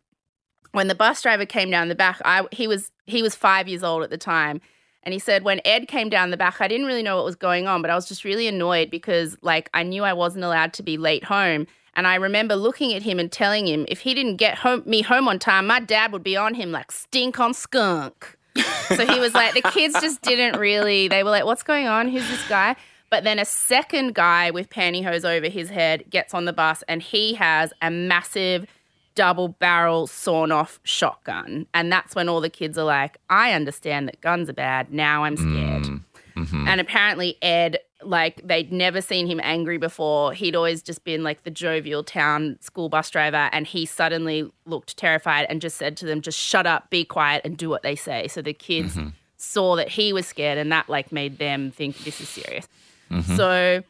[0.71, 3.83] when the bus driver came down the back, I he was he was five years
[3.83, 4.59] old at the time.
[5.03, 7.35] And he said, when Ed came down the back, I didn't really know what was
[7.35, 10.73] going on, but I was just really annoyed because, like, I knew I wasn't allowed
[10.73, 11.67] to be late home.
[11.95, 15.01] And I remember looking at him and telling him if he didn't get home, me
[15.01, 18.37] home on time, my dad would be on him like stink on skunk.
[18.87, 22.07] so he was like, the kids just didn't really, they were like, what's going on?
[22.07, 22.75] Who's this guy?
[23.09, 27.01] But then a second guy with pantyhose over his head gets on the bus and
[27.01, 28.65] he has a massive
[29.15, 31.65] double barrel sawn off shotgun.
[31.73, 34.91] And that's when all the kids are like, I understand that guns are bad.
[34.93, 35.83] Now I'm scared.
[35.83, 36.01] Mm,
[36.35, 36.67] mm-hmm.
[36.67, 40.33] And apparently, Ed, like, they'd never seen him angry before.
[40.33, 43.49] He'd always just been like the jovial town school bus driver.
[43.51, 47.41] And he suddenly looked terrified and just said to them, just shut up, be quiet,
[47.45, 48.27] and do what they say.
[48.27, 49.09] So the kids Mm-hmm.
[49.37, 52.67] saw that he was scared and that, like, made them think this is serious.
[53.11, 53.35] Mm-hmm.
[53.35, 53.83] So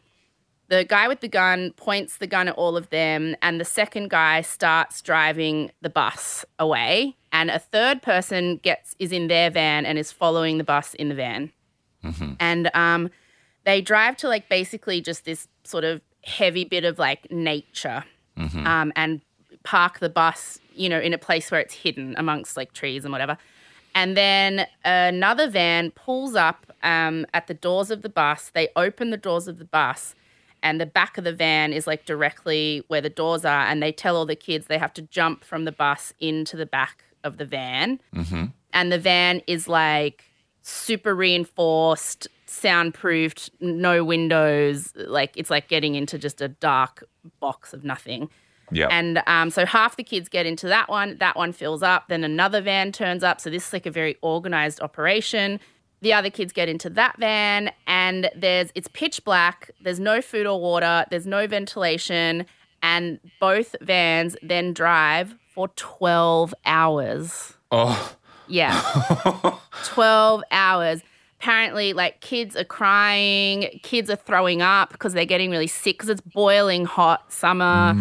[0.77, 4.09] the guy with the gun points the gun at all of them, and the second
[4.09, 7.15] guy starts driving the bus away.
[7.31, 11.09] And a third person gets is in their van and is following the bus in
[11.09, 11.51] the van.
[12.39, 13.09] And um,
[13.65, 18.03] they drive to like basically just this sort of heavy bit of like nature,
[18.65, 19.21] um, and
[19.63, 23.11] park the bus, you know, in a place where it's hidden amongst like trees and
[23.11, 23.37] whatever.
[23.95, 28.49] And then another van pulls up um, at the doors of the bus.
[28.53, 30.15] They open the doors of the bus,
[30.63, 33.65] and the back of the van is like directly where the doors are.
[33.67, 36.65] And they tell all the kids they have to jump from the bus into the
[36.65, 37.99] back of the van.
[38.71, 40.23] And the van is like
[40.61, 44.93] super reinforced, soundproofed, no windows.
[44.95, 47.03] Like it's like getting into just a dark
[47.41, 48.29] box of nothing.
[48.71, 48.87] Yeah.
[48.89, 52.23] And um, so half the kids get into that one, that one fills up, then
[52.23, 53.41] another van turns up.
[53.41, 55.59] So this is like a very organized operation.
[56.03, 59.71] The other kids get into that van, and there's it's pitch black.
[59.81, 61.05] There's no food or water.
[61.09, 62.45] There's no ventilation,
[62.81, 67.53] and both vans then drive for twelve hours.
[67.71, 68.15] oh.
[68.49, 68.77] Yeah.
[69.85, 71.01] 12 hours.
[71.43, 76.07] Apparently, like kids are crying, kids are throwing up because they're getting really sick because
[76.07, 77.93] it's boiling hot summer.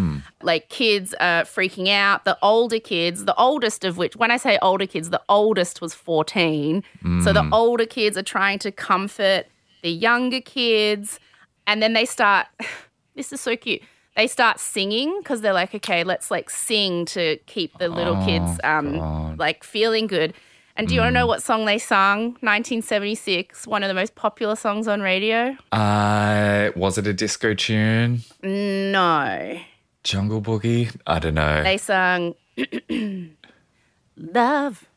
[0.43, 2.25] Like kids are freaking out.
[2.25, 5.93] The older kids, the oldest of which, when I say older kids, the oldest was
[5.93, 6.85] 14.
[7.25, 9.47] So the older kids are trying to comfort
[9.83, 11.19] the younger kids.
[11.67, 12.47] And then they start,
[13.17, 13.83] this is so cute.
[14.17, 18.61] They start singing because they're like, okay, let's like sing to keep the little kids
[18.63, 20.33] um, like feeling good.
[20.77, 22.33] And do you want to know what song they sung?
[22.41, 25.57] 1976, one of the most popular songs on radio.
[25.71, 28.21] Uh, was it a disco tune?
[28.43, 29.61] No,
[30.03, 30.97] Jungle Boogie?
[31.07, 31.63] I don't know.
[31.63, 32.35] they sung
[34.17, 34.89] "Love,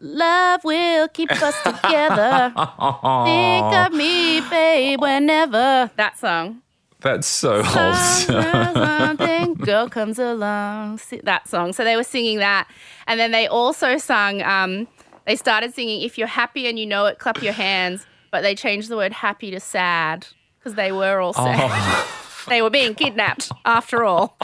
[0.00, 2.52] Love will keep us together."
[3.24, 6.62] Think of me, babe, whenever that song.
[7.02, 9.16] That's so wholesome.
[9.64, 11.00] Girl comes along.
[11.24, 11.72] That song.
[11.72, 12.68] So they were singing that,
[13.06, 14.42] and then they also sung.
[14.42, 14.88] Um,
[15.26, 18.54] they started singing "If you're happy and you know it, clap your hands." But they
[18.54, 20.26] changed the word "happy" to "sad"
[20.58, 22.06] because they were all sad.
[22.48, 24.36] they were being kidnapped after all.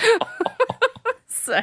[1.26, 1.62] so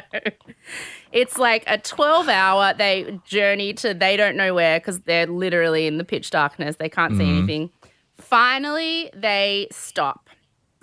[1.12, 5.86] it's like a 12 hour they journey to they don't know where because they're literally
[5.86, 7.70] in the pitch darkness they can't see anything
[8.16, 10.25] finally they stop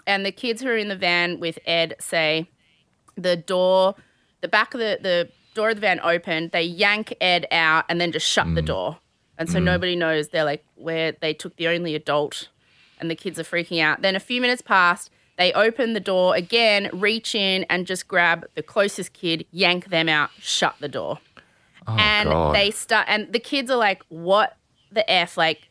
[0.06, 2.50] and the kids who are in the van with ed say
[3.16, 3.96] the door
[4.42, 8.02] the back of the, the door of the van opened they yank ed out and
[8.02, 8.66] then just shut the mm.
[8.66, 8.98] door
[9.38, 9.64] and so mm.
[9.64, 12.50] nobody knows they're like where they took the only adult
[13.04, 14.02] and the kids are freaking out.
[14.02, 15.12] Then a few minutes passed.
[15.38, 20.08] They open the door again, reach in and just grab the closest kid, yank them
[20.08, 21.20] out, shut the door.
[21.88, 22.56] Oh, and God.
[22.56, 24.56] they start, and the kids are like, "What
[24.92, 25.70] the f?" Like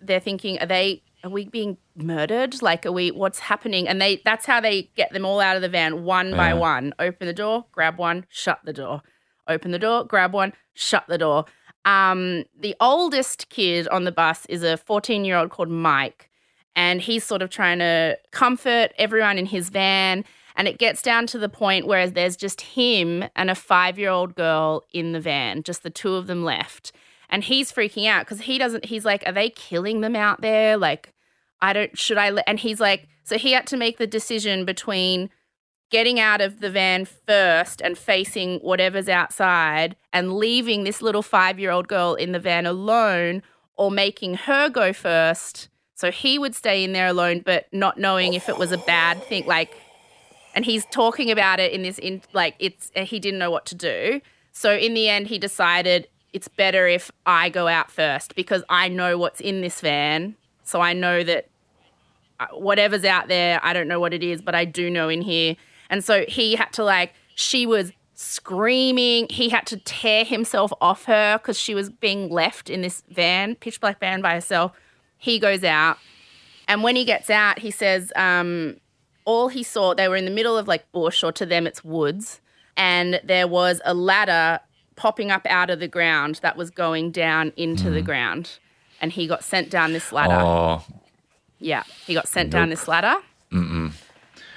[0.00, 1.02] they're thinking, "Are they?
[1.24, 2.60] Are we being murdered?
[2.62, 3.10] Like, are we?
[3.10, 6.36] What's happening?" And they that's how they get them all out of the van one
[6.36, 6.92] by one.
[6.98, 9.02] Open the door, grab one, shut the door.
[9.48, 11.46] Open the door, grab one, shut the door.
[11.84, 16.30] Um, the oldest kid on the bus is a 14 year old called Mike,
[16.76, 20.24] and he's sort of trying to comfort everyone in his van.
[20.56, 24.10] And it gets down to the point where there's just him and a five year
[24.10, 26.92] old girl in the van, just the two of them left.
[27.28, 30.76] And he's freaking out because he doesn't, he's like, are they killing them out there?
[30.76, 31.12] Like,
[31.60, 32.30] I don't, should I?
[32.46, 35.30] And he's like, so he had to make the decision between
[35.90, 41.58] getting out of the van first and facing whatever's outside and leaving this little five
[41.58, 43.42] year old girl in the van alone
[43.76, 45.68] or making her go first.
[45.94, 49.22] So he would stay in there alone, but not knowing if it was a bad
[49.24, 49.46] thing.
[49.46, 49.74] Like,
[50.54, 53.74] and he's talking about it in this, in like, it's, he didn't know what to
[53.74, 54.20] do.
[54.52, 58.88] So in the end, he decided it's better if I go out first because I
[58.88, 60.34] know what's in this van.
[60.64, 61.48] So I know that
[62.52, 65.54] whatever's out there, I don't know what it is, but I do know in here.
[65.88, 69.28] And so he had to like, she was screaming.
[69.30, 73.54] He had to tear himself off her because she was being left in this van,
[73.54, 74.72] pitch black van by herself.
[75.16, 75.98] He goes out.
[76.66, 78.78] And when he gets out, he says, um,
[79.24, 81.84] all he saw, they were in the middle of like bush, or to them, it's
[81.84, 82.40] woods.
[82.76, 84.60] And there was a ladder
[84.96, 88.58] popping up out of the ground that was going down into the ground.
[89.00, 90.34] And he got sent down this ladder.
[90.34, 90.84] Oh,
[91.58, 93.16] Yeah, he got sent down this ladder.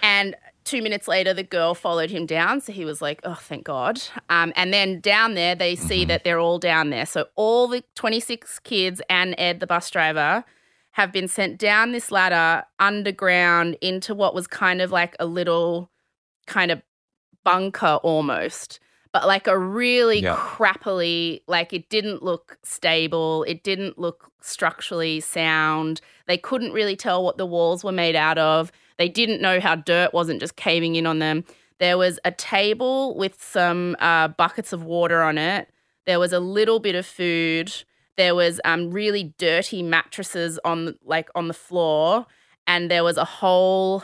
[0.02, 2.62] And two minutes later, the girl followed him down.
[2.62, 4.02] So he was like, oh, thank God.
[4.30, 7.06] Um, and then down there, they see that they're all down there.
[7.06, 10.44] So all the 26 kids and Ed, the bus driver,
[10.92, 15.90] have been sent down this ladder underground into what was kind of like a little
[16.48, 16.82] kind of
[17.44, 18.80] bunker almost.
[19.14, 20.36] But like a really Yeah.
[20.36, 23.44] crappily, like it didn't look stable.
[23.44, 26.02] It didn't look structurally sound.
[26.28, 28.72] They couldn't really tell what the walls were made out of.
[28.98, 31.46] They didn't know how dirt wasn't just caving in on them.
[31.80, 35.70] There was a table with some uh, buckets of water on it.
[36.06, 37.72] There was a little bit of food.
[38.18, 42.26] There was um, really dirty mattresses on like on the floor,
[42.66, 44.04] and there was a hole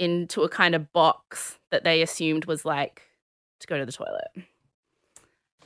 [0.00, 3.02] into a kind of box that they assumed was like
[3.62, 4.28] to go to the toilet.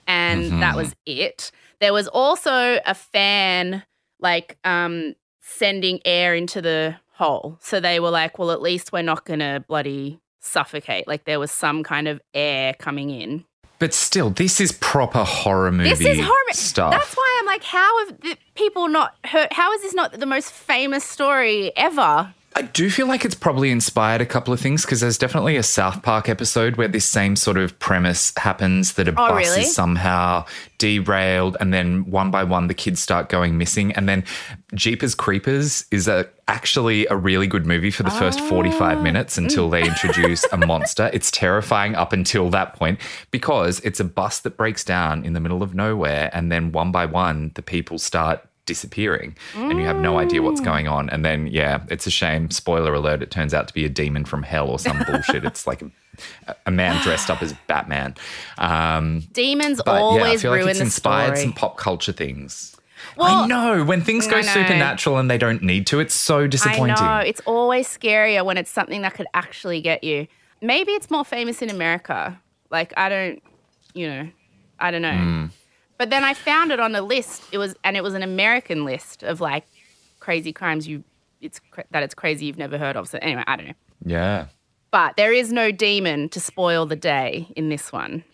[0.07, 1.51] And that was it.
[1.81, 3.83] There was also a fan
[4.21, 7.59] like um sending air into the hole.
[7.61, 11.07] So they were like, well, at least we're not going to bloody suffocate.
[11.09, 13.45] Like there was some kind of air coming in.
[13.79, 16.53] but still, this is proper horror movie This is horrible.
[16.53, 16.93] stuff.
[16.93, 19.49] That's why I'm like, how have the people not heard?
[19.53, 22.35] How is this not the most famous story ever?
[22.59, 25.63] I do feel like it's probably inspired a couple of things because there's definitely a
[25.63, 29.61] South Park episode where this same sort of premise happens that a bus Oh, really?
[29.61, 30.47] is somehow
[30.79, 33.93] derailed and then one by one the kids start going missing.
[33.93, 34.25] And then
[34.75, 38.49] Jeepers Creepers is a, actually a really good movie for the first Ah.
[38.49, 39.71] 45 minutes until Mm.
[39.73, 41.11] they introduce a monster.
[41.13, 43.01] It's terrifying up until that point
[43.31, 46.91] because it's a bus that breaks down in the middle of nowhere and then one
[46.91, 50.65] by one the people start disappearing and you have no idea what's Mm.
[50.65, 53.85] going on and then yeah it's a shame spoiler alert it turns out to be
[53.85, 55.91] a demon from hell or some bullshit it's like a,
[56.67, 58.15] a man dressed up as batman
[58.59, 61.43] um Demons but yeah i always feel like it's the inspired story.
[61.43, 62.77] some pop culture things
[63.21, 67.23] i know when things go supernatural and they don't need to it's so disappointing I
[67.23, 67.29] know.
[67.29, 70.27] It's always scarier when it's something that could actually get you.
[70.61, 72.41] Maybe it's more famous in America.
[72.71, 73.43] Like, I don't,
[73.95, 74.29] you know,
[74.81, 75.13] I don't know.
[75.13, 75.45] Hmm.
[75.99, 77.43] But then I found it on a list.
[77.53, 79.65] It was, and it was an American list of like
[80.21, 81.05] crazy crimes you,
[81.41, 83.09] it's that it's crazy you've never heard of.
[83.09, 83.75] So anyway, I don't know.
[84.05, 84.47] yeah
[84.91, 88.25] But there is no demon to spoil the day in this one.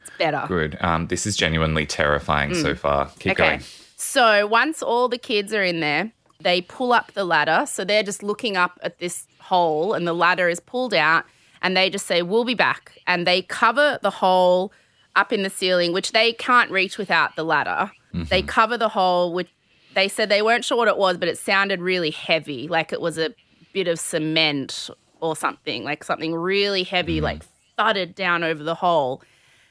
[0.00, 0.44] It's better.
[0.48, 3.40] good um this is genuinely terrifying so far keep Mm.
[3.40, 3.48] Okay.
[3.48, 3.60] going
[3.96, 7.64] So once all the kids are in there, they pull up the ladder.
[7.66, 11.24] So they're just looking up at this hole, and the ladder is pulled out,
[11.62, 12.98] and they just say, We'll be back.
[13.06, 14.72] And they cover the hole
[15.16, 17.90] up in the ceiling, which they can't reach without the ladder.
[18.12, 18.46] They mm-hmm.
[18.46, 19.48] cover the hole, which
[19.94, 23.00] they said they weren't sure what it was, but it sounded really heavy, like it
[23.00, 23.34] was a
[23.72, 24.90] bit of cement
[25.20, 27.24] or something, like something really heavy, mm-hmm.
[27.24, 27.42] like
[27.76, 29.22] thudded down over the hole.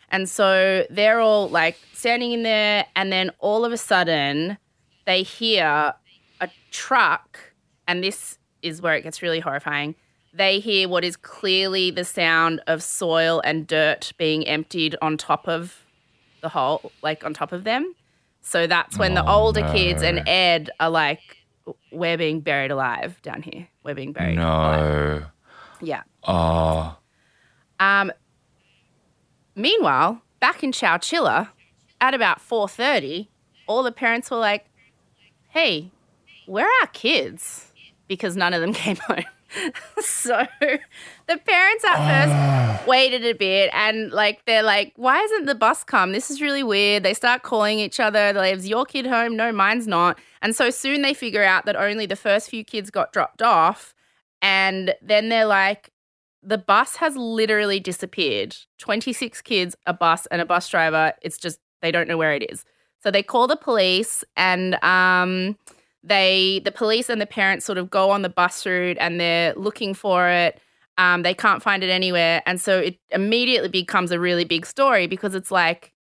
[0.10, 4.58] And so they're all like standing in there, and then all of a sudden
[5.06, 5.94] they hear
[6.41, 7.39] a truck,
[7.88, 9.96] and this is where it gets really horrifying.
[10.34, 15.47] They hear what is clearly the sound of soil and dirt being emptied on top
[15.47, 15.86] of
[16.41, 17.93] the hole, like on top of them.
[18.41, 21.38] So that's when the older kids and Ed are like,
[21.91, 23.67] We're being buried alive down here.
[23.84, 25.21] We're being buried alive.
[25.21, 25.25] no
[25.81, 26.01] Yeah.
[26.27, 26.97] oh
[27.79, 28.11] Um,
[29.55, 31.49] meanwhile, back in Chowchilla,
[32.01, 33.29] at about four thirty,
[33.67, 34.65] all the parents were like,
[35.49, 35.91] "Hey,
[36.45, 37.71] where are our kids?"
[38.09, 39.23] Because none of them came home.
[39.99, 40.45] so
[41.28, 45.84] the parents at first waited a bit and like they're like, "Why isn't the bus
[45.84, 46.12] come?
[46.12, 48.34] This is really weird." They start calling each other.
[48.34, 49.36] They're like, "Is your kid home?
[49.36, 52.89] No, mine's not." And so soon they figure out that only the first few kids
[52.89, 53.93] got dropped off.
[54.41, 55.89] And then they're like,
[56.43, 58.58] the bus has literally disappeared.
[58.80, 61.14] 26 kids, a bus, and a bus driver.
[61.22, 62.66] It's just, they don't know where it is.
[63.01, 65.58] So they call the police and um,
[66.04, 69.54] they, the police and the parents sort of go on the bus route and they're
[69.56, 70.60] looking for it.
[70.97, 72.43] Um, they can't find it anywhere.
[72.45, 75.93] And so it immediately becomes a really big story because it's like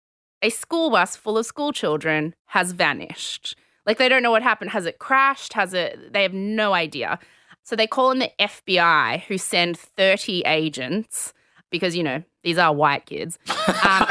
[0.41, 3.55] a school bus full of school children has vanished.
[3.85, 4.71] Like they don't know what happened.
[4.71, 5.53] Has it crashed?
[5.53, 7.19] Has it, they have no idea.
[7.63, 11.33] So they call in the FBI, who send 30 agents
[11.69, 13.37] because, you know, these are white kids.
[13.83, 14.07] Um,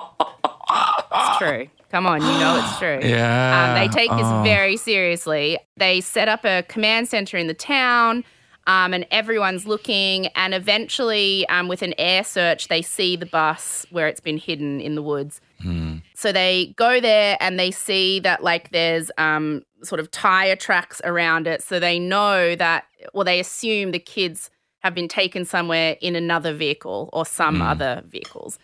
[1.38, 1.68] true.
[1.90, 3.00] Come on, you know it's true.
[3.02, 3.74] Yeah.
[3.74, 4.42] Um, they take this Oh.
[4.44, 5.58] very seriously.
[5.76, 8.22] They set up a command center in the town,
[8.68, 10.26] um, and everyone's looking.
[10.28, 14.80] And eventually, um, with an air search, they see the bus where it's been hidden
[14.80, 15.40] in the woods.
[16.14, 21.02] So they go there and they see that like there's um, sort of tire tracks
[21.04, 21.62] around it.
[21.62, 24.50] So they know that, well, they assume the kids
[24.82, 28.58] have been taken somewhere in another vehicle or some other vehicles.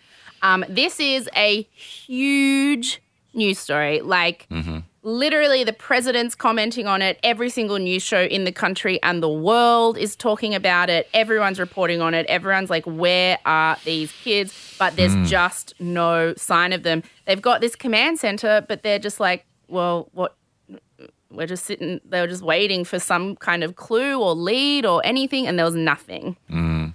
[0.47, 3.03] Um, this is a huge
[3.35, 4.01] news story.
[4.01, 4.47] Like,
[5.03, 7.19] literally, the president's commenting on it.
[7.25, 11.09] Every single news show in the country and the world is talking about it.
[11.13, 12.27] Everyone's reporting on it.
[12.27, 14.77] Everyone's like, where are these kids?
[14.79, 17.03] But there's just no sign of them.
[17.25, 20.37] They've got this command center, but they're just like, well, what?
[21.37, 25.01] We're just sitting, they were just waiting for some kind of clue or lead or
[25.05, 26.37] anything, and there was nothing.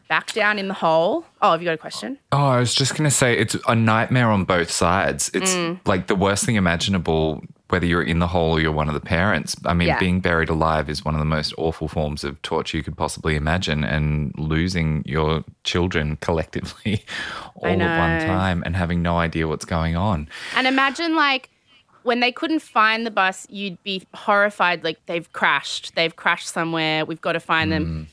[0.10, 1.26] Back down in the hole.
[1.42, 2.18] Oh, have you got a question?
[2.32, 5.30] Oh, I was just going to say it's a nightmare on both sides.
[5.34, 5.80] It's Mm.
[5.86, 9.00] like the worst thing imaginable, whether you're in the hole or you're one of the
[9.00, 9.56] parents.
[9.66, 10.00] I mean, Yeah.
[10.00, 13.36] being buried alive is one of the most awful forms of torture you could possibly
[13.36, 17.06] imagine, and losing your children collectively
[17.56, 20.28] all at one time and having no idea what's going on.
[20.56, 21.50] And imagine like
[22.04, 24.84] when they couldn't find the bus, you'd be horrified.
[24.84, 27.06] Like they've crashed, they've crashed somewhere.
[27.06, 28.08] We've got to find them.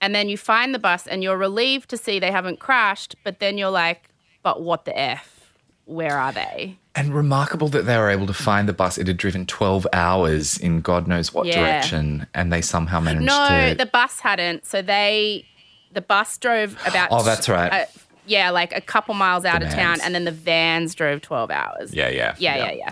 [0.00, 3.16] And then you find the bus, and you're relieved to see they haven't crashed.
[3.24, 4.10] But then you're like,
[4.42, 5.50] but what the f?
[5.86, 6.78] Where are they?
[6.94, 8.98] And remarkable that they were able to find the bus.
[8.98, 11.60] It had driven 12 hours in God knows what Yeah.
[11.60, 13.74] direction, and they somehow managed No, to.
[13.76, 14.66] the bus hadn't.
[14.66, 15.44] So they,
[15.92, 17.08] the bus drove about.
[17.10, 17.72] Oh, that's right.
[17.72, 17.84] uh,
[18.26, 21.50] yeah, like a couple miles out The of town, and then the vans drove twelve
[21.50, 21.92] hours.
[21.94, 22.34] yeah, yeah.
[22.38, 22.90] Yeah, yeah, yeah.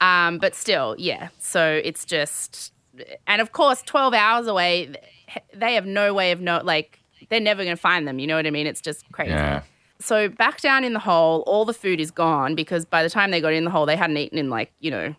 [0.00, 1.28] Um, but still, yeah.
[1.38, 2.72] So it's just,
[3.26, 4.94] and of course, 12 hours away,
[5.54, 8.18] they have no way of know, like, they're never going to find them.
[8.18, 8.66] You know what I mean?
[8.66, 9.30] It's just crazy.
[9.30, 9.62] Yeah.
[10.00, 13.30] So back down in the hole, all the food is gone because by the time
[13.30, 15.14] they got in the hole, they hadn't eaten in like, you know,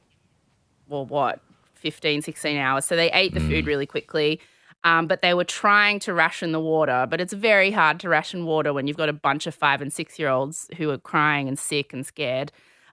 [0.88, 1.41] well, what,
[1.75, 2.86] 15, 16 hours.
[2.86, 4.39] So they ate the food really quickly.
[4.86, 7.05] Um, but they were trying to ration the water.
[7.09, 9.91] But it's very hard to ration water when you've got a bunch of five and
[9.91, 12.51] six year olds who are crying and sick and scared.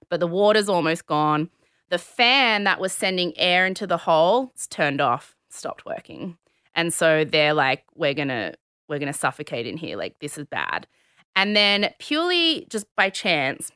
[0.09, 1.49] But the water's almost gone.
[1.89, 6.37] The fan that was sending air into the hole it's turned off, stopped working.
[6.75, 8.53] And so they're like, we're gonna
[8.87, 9.97] we're gonna suffocate in here.
[9.97, 10.87] Like this is bad.
[11.35, 13.71] And then purely just by chance,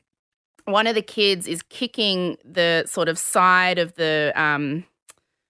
[0.64, 4.84] one of the kids is kicking the sort of side of the um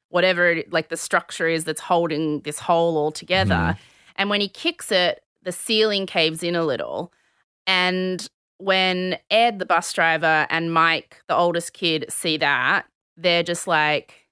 [0.09, 3.55] whatever it, like the structure is that's holding this hole all together.
[4.17, 7.13] And when he kicks it, the ceiling caves in a little.
[7.67, 8.29] And
[8.63, 12.87] when Ed, the bus driver, and Mike, the oldest kid, see that,
[13.17, 14.29] they're just like,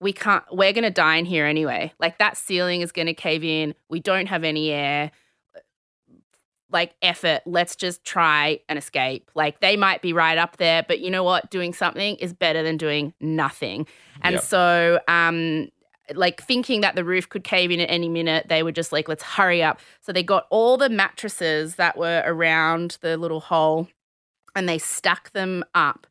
[0.00, 1.92] we can't, we're going to die in here anyway.
[1.98, 3.74] Like that ceiling is going to cave in.
[3.88, 5.12] We don't have any air.
[6.70, 9.30] Like, effort, let's just try and escape.
[9.36, 11.48] Like, they might be right up there, but you know what?
[11.48, 13.86] Doing something is better than doing nothing.
[14.22, 14.42] And Yep.
[14.42, 15.68] so, um,
[16.12, 19.08] like thinking that the roof could cave in at any minute, they were just like,
[19.08, 19.80] let's hurry up.
[20.00, 23.88] So they got all the mattresses that were around the little hole
[24.54, 26.06] and they stack them up,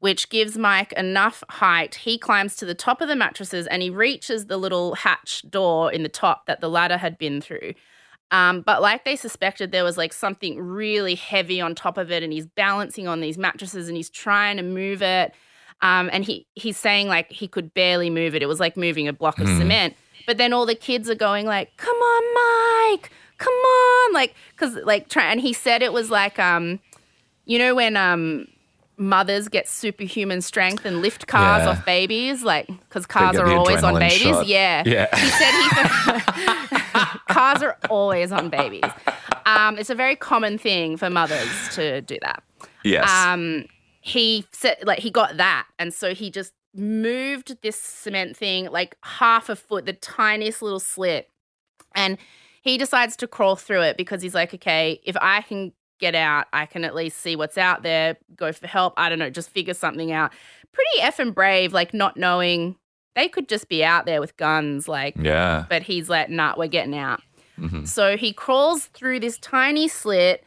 [0.00, 1.94] which gives Mike enough height.
[1.94, 5.92] He climbs to the top of the mattresses and he reaches the little hatch door
[5.92, 7.74] in the top that the ladder had been through.
[8.32, 12.24] Um, but like they suspected, there was like something really heavy on top of it,
[12.24, 15.32] and he's balancing on these mattresses and he's trying to move it.
[15.82, 18.42] Um, and he he's saying like he could barely move it.
[18.42, 19.94] It was like moving a block of cement.
[20.26, 23.10] But then all the kids are going like, "Come on, Mike!
[23.38, 25.30] Come on!" Like, cause like try.
[25.30, 26.80] And he said it was like, um,
[27.44, 28.48] you know, when um
[28.98, 31.68] mothers get superhuman strength and lift cars Yeah.
[31.70, 34.18] off babies, like because cars are always on babies.
[34.22, 34.46] shot.
[34.46, 35.14] Yeah, Yeah.
[35.14, 38.90] He said he cars are always on babies.
[39.44, 42.42] Um, it's a very common thing for mothers to do that
[42.84, 43.08] Yes.
[43.08, 43.66] um
[44.06, 48.96] he said like he got that and so he just moved this cement thing like
[49.02, 51.28] half a foot the tiniest little slit
[51.94, 52.18] and
[52.62, 56.46] he decides to crawl through it because he's like okay if i can get out
[56.52, 59.50] i can at least see what's out there go for help i don't know just
[59.50, 60.32] figure something out
[60.72, 62.76] pretty effing brave like not knowing
[63.16, 65.64] they could just be out there with guns like yeah.
[65.68, 67.22] but he's like, nah, we're getting out.
[67.58, 67.88] Mhm.
[67.88, 70.44] So he crawls through this tiny slit,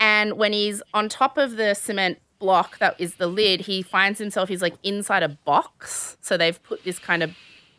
[0.00, 4.18] and when he's on top of the cement block that is the lid, he finds
[4.18, 6.16] himself, he's like inside a box.
[6.20, 7.36] So they've put this kind of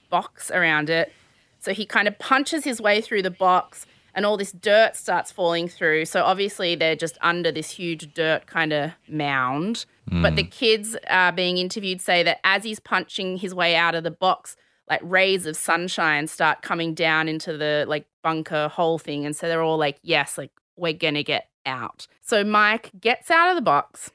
[0.10, 1.12] box around it.
[1.60, 3.86] So he kind of punches his way through the box,
[4.16, 6.06] and all this dirt starts falling through.
[6.06, 9.86] So obviously they're just under this huge dirt kind of mound.
[10.12, 14.04] But the kids uh, being interviewed say that as he's punching his way out of
[14.04, 14.56] the box,
[14.90, 19.26] like rays of sunshine start coming down into the like bunker hole thing.
[19.26, 22.08] And so they're all like, yes, like we're going to get out.
[22.22, 24.10] So Mike gets out of the box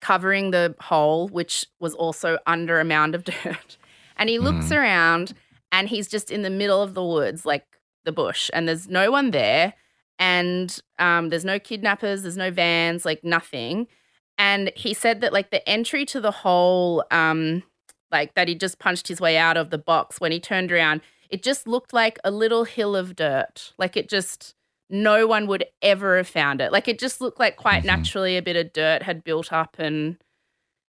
[0.00, 3.76] covering the hole, which was also under a mound of dirt.
[4.16, 5.34] And he looks around
[5.70, 7.64] and he's just in the middle of the woods, like
[8.04, 9.74] the bush, and there's no one there.
[10.18, 13.86] And um, there's no kidnappers, there's no vans, like nothing.
[14.36, 17.62] And he said that like the entry to the hole, um,
[18.10, 21.02] like that he just punched his way out of the box when he turned around,
[21.28, 23.72] it just looked like a little hill of dirt.
[23.78, 24.54] Like it just
[24.90, 26.72] no one would ever have found it.
[26.72, 27.86] Like it just looked like quite Mhm.
[27.86, 30.16] naturally a bit of dirt had built up and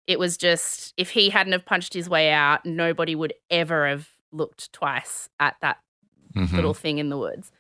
[0.08, 4.10] it was just if he hadn't have punched his way out, nobody would ever have
[4.32, 5.80] looked twice at that
[6.36, 6.54] Mhm.
[6.54, 7.52] little thing in the woods.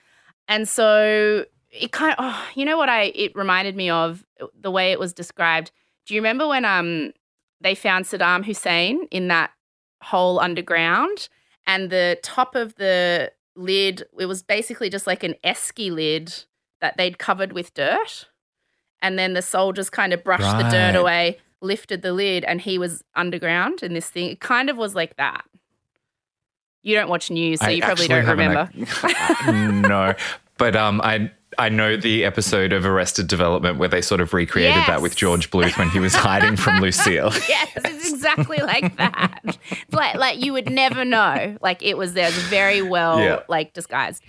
[0.48, 4.26] And so it kind of, oh, you know what I it reminded me of
[4.60, 5.72] the way it was described.
[6.08, 7.14] Do you remember when um
[7.62, 9.52] they found Saddam Hussein in that
[10.02, 11.28] hole underground
[11.68, 16.46] and the top of the lid it was basically just like an esky lid
[16.82, 18.28] that they'd covered with dirt.
[19.02, 22.78] And then the soldiers kind of brushed the dirt away lifted the lid and he
[22.78, 24.30] was underground in this thing.
[24.30, 25.46] It kind of was like that.
[26.82, 28.70] You don't watch news so I you probably don't remember.
[28.78, 30.14] ac- no,
[30.58, 31.30] but um, I
[31.60, 35.52] I know the episode of Arrested Development where they sort of recreated that with George
[35.52, 37.32] Bluth when he was hiding from Lucille.
[37.50, 39.58] yes, it's exactly like that.
[39.92, 41.58] Like like you would never know.
[41.62, 43.40] Like it was there, it was very well Yeah.
[43.50, 44.24] like disguised.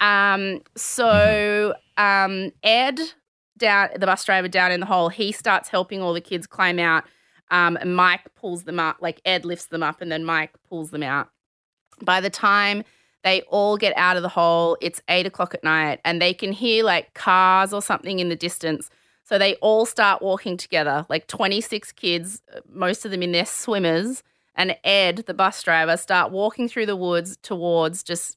[0.00, 2.98] Um, so um, Ed
[3.56, 6.78] down the bus driver down in the hole, he starts helping all the kids climb
[6.80, 7.04] out.
[7.50, 10.90] Um, and Mike pulls them up, like Ed lifts them up, and then Mike pulls
[10.90, 11.28] them out.
[12.02, 12.82] By the time
[13.24, 16.52] they all get out of the hole, it's eight o'clock at night, and they can
[16.52, 18.90] hear like cars or something in the distance.
[19.24, 23.46] So they all start walking together, like 26 kids, uh, most of them in their
[23.46, 24.22] swimmers,
[24.54, 28.36] and Ed, the bus driver, start walking through the woods towards just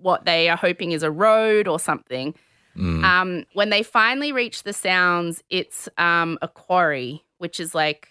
[0.00, 2.34] what they are hoping is a road or something.
[2.76, 3.04] Mm.
[3.04, 8.08] Um, when they finally reach the sounds, it's um, a quarry, which is like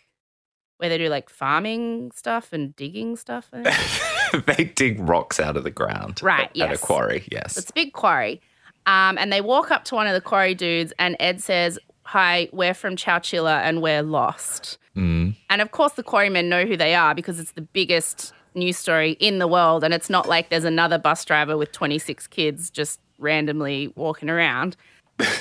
[0.77, 3.51] where they do like farming stuff and digging stuff.
[4.45, 6.21] They dig rocks out of the ground.
[6.21, 7.57] Right, At a quarry, yes.
[7.57, 8.41] It's a big quarry.
[8.86, 12.49] Um, and they walk up to one of the quarry dudes, and Ed says, Hi,
[12.51, 14.77] we're from Chowchilla and we're lost.
[14.97, 15.36] Mm.
[15.49, 19.11] And of course, the quarrymen know who they are because it's the biggest news story
[19.19, 19.84] in the world.
[19.84, 24.75] And it's not like there's another bus driver with 26 kids just randomly walking around.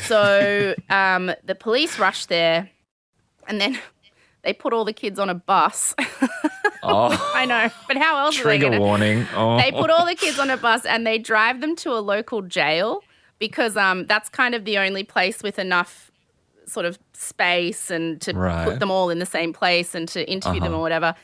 [0.03, 2.70] So um, the police rush there
[3.49, 3.78] and then
[4.43, 5.95] they put all the kids on a bus.
[6.82, 8.78] Oh, I know, but how else are they trigger to?
[8.80, 9.26] warning.
[9.36, 9.59] Oh.
[9.59, 12.41] They put all the kids on a bus and they drive them to a local
[12.41, 13.03] jail
[13.38, 16.11] because um, that's kind of the only place with enough
[16.64, 18.64] sort of space and to Right.
[18.64, 20.78] put them all in the same place and to interview them Uh-huh.
[20.78, 21.14] or whatever.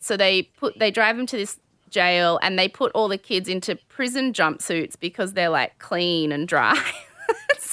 [0.00, 1.60] So they put they drive them to this
[1.90, 6.48] jail and they put all the kids into prison jumpsuits because they're like clean and
[6.48, 6.74] dry.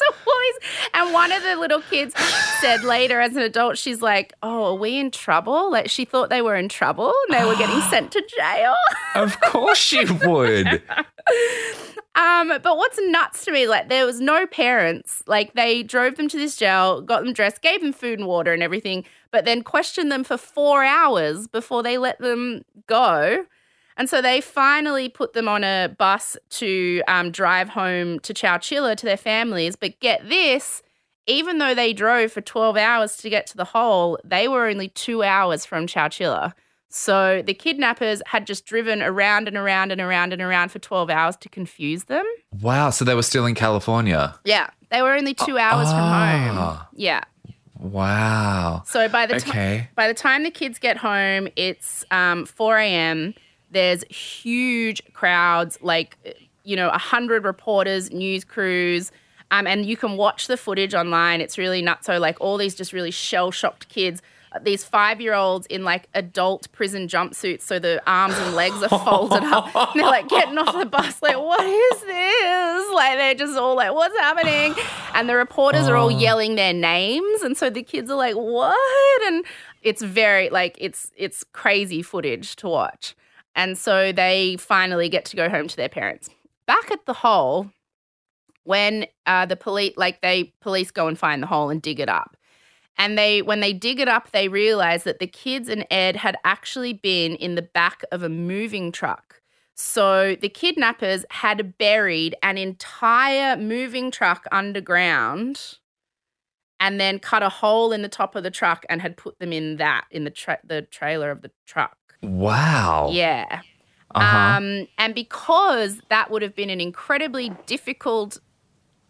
[0.94, 2.14] and one of the little kids
[2.60, 6.30] said later as an adult, she's like, "Oh, are we in trouble?" Like she thought
[6.30, 8.76] they were in trouble and they were getting sent to jail.
[9.16, 10.82] of course she would.
[12.14, 15.24] Um, but what's nuts to me, like there was no parents.
[15.28, 18.52] Like they drove them to this jail, got them dressed, gave them food and water
[18.52, 23.46] and everything, but then questioned them for four hours before they let them go.
[24.02, 28.96] And so they finally put them on a bus to um, drive home to Chowchilla
[28.96, 29.76] to their families.
[29.76, 30.82] But get this,
[31.28, 34.88] even though they drove for 12 hours to get to the hole, they were only
[34.88, 36.54] two hours from Chowchilla.
[36.90, 41.12] So the kidnappers had just driven around and around and around and around for 12
[41.12, 42.26] hours to confuse them.
[42.60, 44.34] Wow, so they were still in California.
[44.44, 44.72] Yeah.
[44.90, 46.58] They were only two hours from home.
[46.58, 46.90] Ah.
[46.96, 47.24] Yeah.
[47.78, 48.82] Wow.
[48.88, 49.90] So by the time Okay.
[49.94, 53.36] by the time the kids get home, it's um, 4 a.m.
[53.72, 56.18] There's huge crowds, like
[56.64, 59.12] you know, a hundred reporters, news crews,
[59.50, 61.42] um, and you can watch the footage online.
[61.42, 62.06] It's really nuts.
[62.06, 64.22] So like all these just really shell shocked kids.
[64.52, 68.84] uh, These five year olds in like adult prison jumpsuits, so the arms and legs
[68.84, 69.76] are folded up.
[69.76, 72.94] And they're like getting off the bus, like, what is this?
[72.94, 74.76] Like, they're just all like, what's happening?
[75.16, 77.42] And the reporters are all yelling their names.
[77.42, 79.22] And so the kids are like, what?
[79.28, 79.46] And
[79.82, 83.16] it's very, like, it's, it's crazy footage to watch.
[83.56, 86.30] And so they finally get to go home to their parents.
[86.66, 87.70] Back at the hole,
[88.64, 92.10] when uh, the police, like, they police go and find the hole and dig it
[92.10, 92.38] up.
[92.98, 96.38] And they, when they dig it up, they realize that the kids and Ed had
[96.44, 99.42] actually been in the back of a moving truck.
[99.76, 105.80] So the kidnappers had buried an entire moving truck underground
[106.82, 109.54] and then cut a hole in the top of the truck and had put them
[109.54, 111.96] in that, in the, tra- the trailer of the truck.
[112.24, 113.10] Wow.
[113.14, 113.62] Yeah.
[114.14, 114.58] Uh-huh.
[114.58, 118.40] Um, and because that would have been an incredibly difficult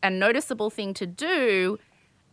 [0.03, 1.79] and noticeable thing to do,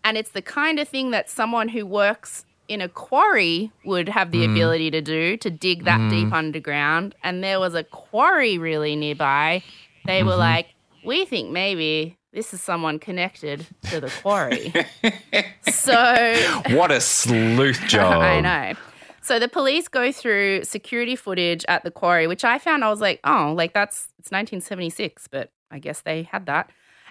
[0.05, 4.31] and it's the kind of thing that someone who works in a quarry would have
[4.31, 8.95] the ability to do to dig that deep underground, and there was a quarry really
[8.95, 9.63] nearby,
[10.05, 10.67] they were like,
[11.03, 14.73] "We think maybe." This is someone connected to the quarry.
[15.73, 18.23] so What a sleuth job.
[18.23, 18.75] I know.
[19.23, 23.01] So the police go through security footage at the quarry, which I found I was
[23.01, 26.71] like, oh, like that's it's 1976, but I guess they had that.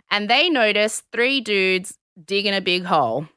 [0.09, 3.27] And they noticed three dudes digging a big hole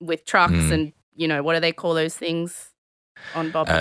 [0.00, 0.72] with trucks Hmm.
[0.72, 2.68] and you know what do they call those things
[3.34, 3.68] on Bob?
[3.68, 3.72] Uh,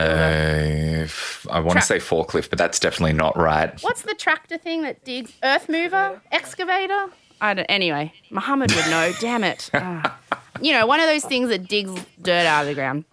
[1.03, 3.79] f- I want Tra- to say forklift, but that's definitely not right.
[3.81, 5.31] What's the tractor thing that digs?
[5.43, 7.09] Earth mover, excavator.
[7.41, 7.65] I don't.
[7.65, 9.11] Anyway, Muhammad would know.
[9.19, 9.69] Damn it.
[9.73, 10.17] Ah.
[10.61, 13.05] You know, one of those things that digs dirt out of the ground.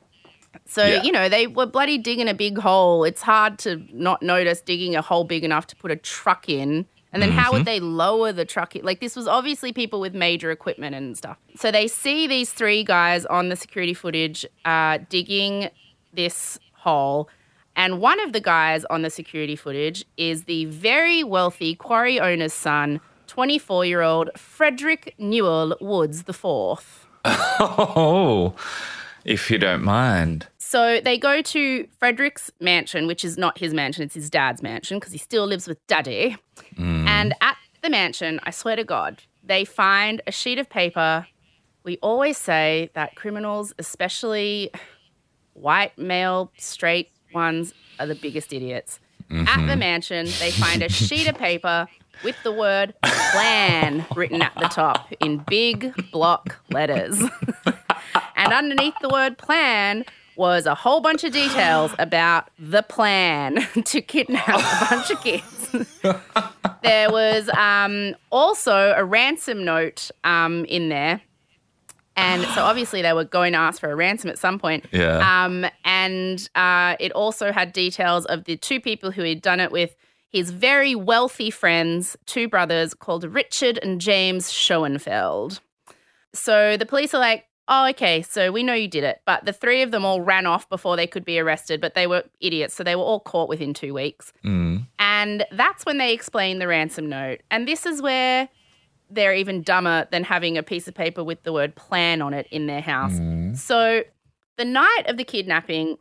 [0.66, 1.02] So Yeah.
[1.02, 3.04] you know they were bloody digging a big hole.
[3.04, 6.86] It's hard to not notice digging a hole big enough to put a truck in.
[7.14, 8.74] And then how would they lower the truck?
[8.74, 8.84] in?
[8.86, 11.36] Like this was obviously people with major equipment and stuff.
[11.56, 15.68] So they see these three guys on the security footage uh, digging
[16.14, 17.28] this hole.
[17.76, 22.54] And one of the guys on the security footage is the very wealthy quarry owner's
[22.54, 22.98] son,
[23.32, 26.44] 24 year old Frederick Newell Woods IV.
[27.24, 28.54] Oh,
[29.24, 30.48] if you don't mind.
[30.58, 34.98] So they go to Frederick's mansion, which is not his mansion, it's his dad's mansion
[34.98, 36.36] because he still lives with daddy.
[36.76, 37.06] Mm.
[37.06, 41.26] And at the mansion, I swear to God, they find a sheet of paper.
[41.84, 44.70] We always say that criminals, especially
[45.54, 49.00] white, male, straight ones, are the biggest idiots.
[49.30, 49.78] At the mm-hmm.
[49.78, 51.88] mansion, they find a sheet of paper
[52.24, 57.22] with the word plan written at the top in big block letters.
[58.36, 60.04] and underneath the word plan
[60.36, 65.76] was a whole bunch of details about the plan to kidnap a bunch of kids.
[66.82, 71.20] there was um, also a ransom note um, in there.
[72.14, 74.84] And so obviously they were going to ask for a ransom at some point.
[74.92, 75.44] Yeah.
[75.44, 79.72] Um, and uh, it also had details of the two people who he'd done it
[79.72, 79.96] with
[80.32, 85.60] his very wealthy friends, two brothers called Richard and James Schoenfeld.
[86.32, 89.20] So the police are like, oh, okay, so we know you did it.
[89.26, 92.06] But the three of them all ran off before they could be arrested, but they
[92.06, 92.74] were idiots.
[92.74, 94.32] So they were all caught within two weeks.
[94.44, 94.86] Mm.
[94.98, 97.42] And that's when they explain the ransom note.
[97.50, 98.48] And this is where
[99.10, 102.46] they're even dumber than having a piece of paper with the word plan on it
[102.50, 103.12] in their house.
[103.60, 104.02] So
[104.56, 105.98] the night of the kidnapping,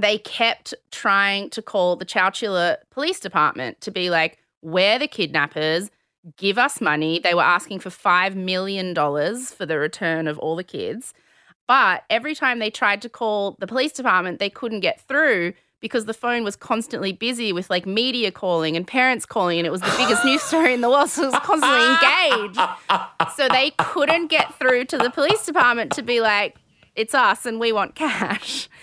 [0.00, 5.90] they kept trying to call the Chowchilla Police Department to be like, we're the kidnappers,
[6.36, 7.18] give us money.
[7.18, 11.14] They were asking for $5 million for the return of all the kids.
[11.66, 16.04] But every time they tried to call the police department, they couldn't get through because
[16.04, 19.80] the phone was constantly busy with like media calling and parents calling, and it was
[19.80, 21.08] the biggest news story in the world.
[21.08, 22.60] So it was constantly engaged.
[23.36, 26.56] So they couldn't get through to the police department to be like,
[27.00, 28.68] it's us and we want cash.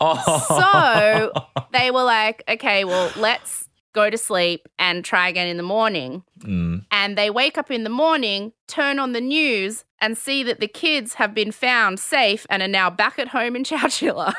[0.00, 1.32] So
[1.72, 6.24] they were like, okay, well, let's go to sleep and try again in the morning.
[6.40, 6.84] Mm.
[6.90, 10.66] And they wake up in the morning, turn on the news, and see that the
[10.66, 14.34] kids have been found safe and are now back at home in Chowchilla.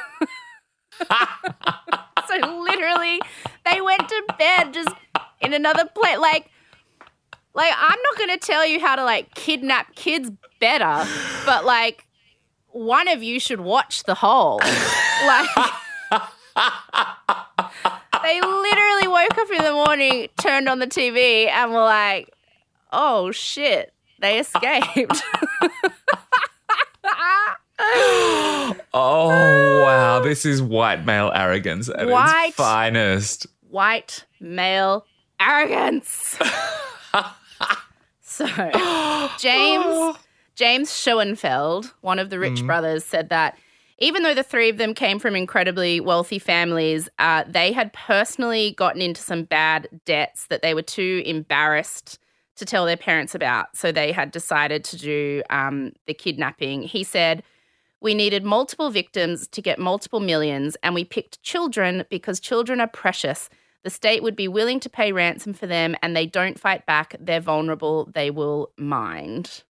[2.27, 3.21] so literally,
[3.65, 4.95] they went to bed just
[5.39, 6.19] in another place.
[6.19, 6.49] Like,
[7.53, 11.09] like I'm not going to tell you how to like kidnap kids better,
[11.45, 12.05] but like
[12.75, 14.59] one of you should watch the hole.
[15.25, 15.47] like.
[18.23, 22.29] They literally woke up in the morning, turned on the TV, and were like,
[22.91, 25.21] oh shit, they escaped.
[28.93, 30.21] Oh, wow.
[30.21, 32.47] This is white male arrogance at White.
[32.47, 33.47] its finest.
[33.69, 35.05] White male
[35.39, 36.39] arrogance.
[38.21, 38.47] so,
[39.39, 40.17] James
[40.55, 43.57] James Schoenfeld, one of the rich brothers, said that
[43.97, 48.73] even though the three of them came from incredibly wealthy families, uh, they had personally
[48.77, 52.19] gotten into some bad debts that they were too embarrassed
[52.55, 53.75] to tell their parents about.
[53.75, 56.83] So they had decided to do um, the kidnapping.
[56.83, 57.43] He said,
[58.01, 62.87] We needed multiple victims to get multiple millions, and we picked children because children are
[62.87, 63.49] precious.
[63.83, 67.15] The state would be willing to pay ransom for them, and they don't fight back.
[67.19, 68.09] They're vulnerable.
[68.13, 69.63] They will mind.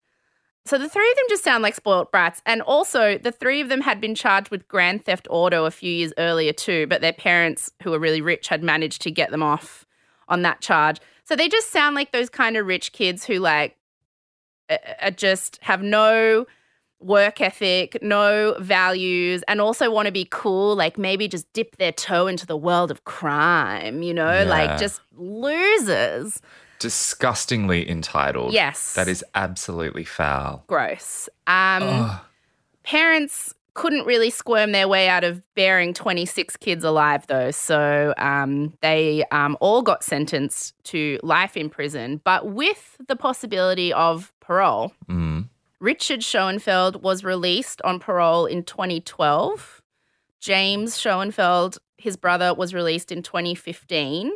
[0.68, 2.42] So the three of them just sound like spoilt brats.
[2.46, 5.92] And also, the three of them had been charged with grand theft auto a few
[5.92, 9.44] years earlier, too, but their parents, who were really rich, had managed to get them
[9.44, 9.86] off
[10.28, 11.00] on that charge.
[11.24, 13.78] So they just sound like those kind of rich kids who, like,
[15.16, 16.48] just have no
[17.00, 21.92] work ethic, no values, and also want to be cool, like maybe just dip their
[21.92, 24.50] toe into the world of crime, you know, Yeah.
[24.50, 26.42] like just losers.
[26.80, 28.54] Disgustingly entitled.
[28.54, 28.94] Yes.
[28.94, 30.64] That is absolutely foul.
[30.68, 31.30] Gross.
[31.48, 32.20] Um,
[32.84, 37.52] parents couldn't really squirm their way out of bearing 26 kids alive, though.
[37.52, 43.92] So um, they um, all got sentenced to life in prison, but with the possibility
[43.94, 44.94] of parole.
[45.08, 45.50] Mm.
[45.82, 49.82] Richard Schoenfeld was released on parole in 2012.
[50.40, 54.32] James Schoenfeld, his brother, was released in 2015.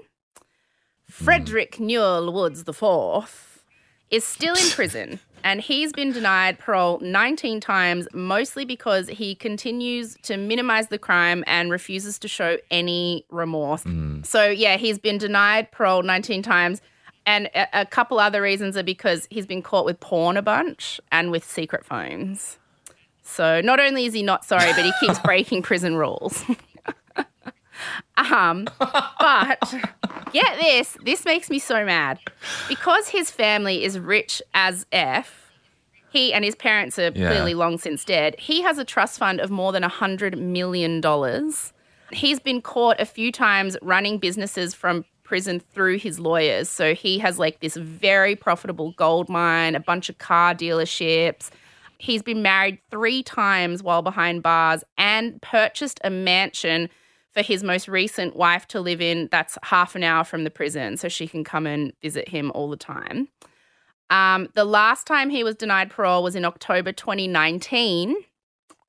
[1.10, 3.64] Frederick Newell Woods IV
[4.12, 10.18] is still in prison and he's been denied parole 19 times, mostly because he continues
[10.24, 13.84] to minimize the crime and refuses to show any remorse.
[14.26, 16.82] So, yeah, he's been denied parole 19 times.
[17.26, 21.00] And a, a couple other reasons are because he's been caught with porn a bunch
[21.12, 22.58] and with secret phones.
[23.24, 26.44] So, not only is he not sorry, but he keeps breaking prison rules.
[28.18, 28.68] um,
[29.20, 29.74] but
[30.32, 32.20] get this, this makes me so mad.
[32.68, 35.52] Because his family is rich as F,
[36.12, 37.30] he and his parents are Yeah.
[37.30, 38.36] clearly long since dead.
[38.40, 41.02] He has a trust fund of more than $100 million.
[42.12, 46.68] He's been caught a few times running businesses from prison through his lawyers.
[46.70, 51.52] So he has like this very profitable gold mine, a bunch of car dealerships.
[52.00, 56.90] He's been married three times while behind bars and purchased a mansion
[57.32, 60.98] for his most recent wife to live in that's half an hour from the prison
[60.98, 63.30] so she can come and visit him all the time.
[64.10, 68.16] Um, the last time he was denied parole was in October 2019,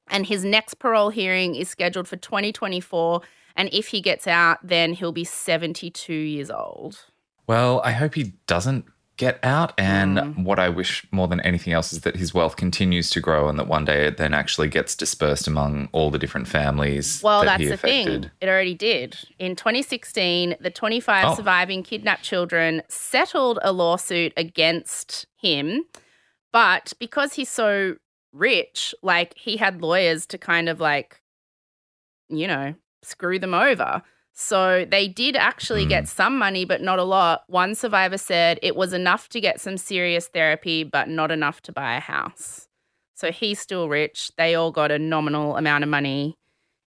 [0.09, 3.21] and his next parole hearing is scheduled for 2024.
[3.57, 7.05] And if he gets out, then he'll be 72 years old.
[7.47, 8.87] Well, I hope he doesn't
[9.21, 9.73] get out.
[9.79, 10.45] And Mm.
[10.45, 13.59] what I wish more than anything else is that his wealth continues to grow and
[13.59, 17.47] that one day it then actually gets dispersed among all the different families Well, that
[17.59, 18.31] that's he the thing.
[18.41, 19.19] It already did.
[19.39, 21.35] In 2016, the 25 Oh.
[21.35, 25.83] surviving kidnapped children settled a lawsuit against him.
[26.53, 27.97] But because he's so
[28.33, 31.21] rich, like he had lawyers to kind of like,
[32.31, 34.03] you know, screw them over.
[34.43, 37.43] So they did actually get some money, but not a lot.
[37.49, 41.73] One survivor said it was enough to get some serious therapy, but not enough to
[41.73, 42.67] buy a house.
[43.15, 44.31] So he's still rich.
[44.39, 46.39] They all got a nominal amount of money,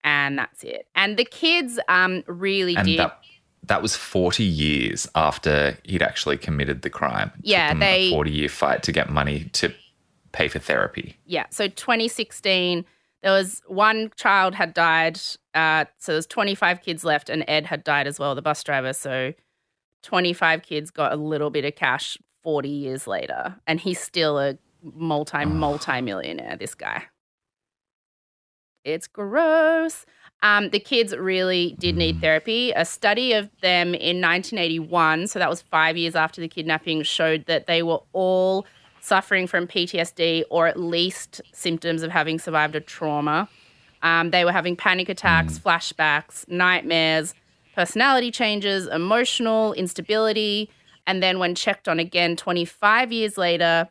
[0.05, 0.87] and that's it.
[0.95, 3.01] And the kids um really And did.
[3.01, 3.19] that
[3.65, 7.33] that was 40 years after he'd actually committed the crime.
[7.39, 9.75] It Yeah, they- 40 year fight to get money to
[10.31, 11.17] pay for therapy.
[11.27, 11.47] yeah.
[11.51, 12.85] So 2016,
[13.23, 15.19] there was one child had died.
[15.55, 18.93] Uh, so there's 25 kids left, and Ed had died as well, the bus driver.
[18.93, 19.35] So
[20.03, 24.59] 25 kids got a little bit of cash 40 years later, and he's still a
[24.83, 26.57] multi multi millionaire.
[26.57, 27.05] This guy.
[28.85, 30.05] It's gross.
[30.43, 32.73] Um, the kids really did need therapy.
[32.73, 37.47] A study of them in 1981, so that was five years after the kidnapping, showed
[37.47, 38.67] that they were all
[39.01, 43.49] suffering from PTSD or at least symptoms of having survived a trauma.
[44.03, 47.35] Um, they were having panic attacks, flashbacks, nightmares,
[47.75, 50.71] personality changes, emotional instability.
[51.07, 53.89] And then, when checked on again 25 years later,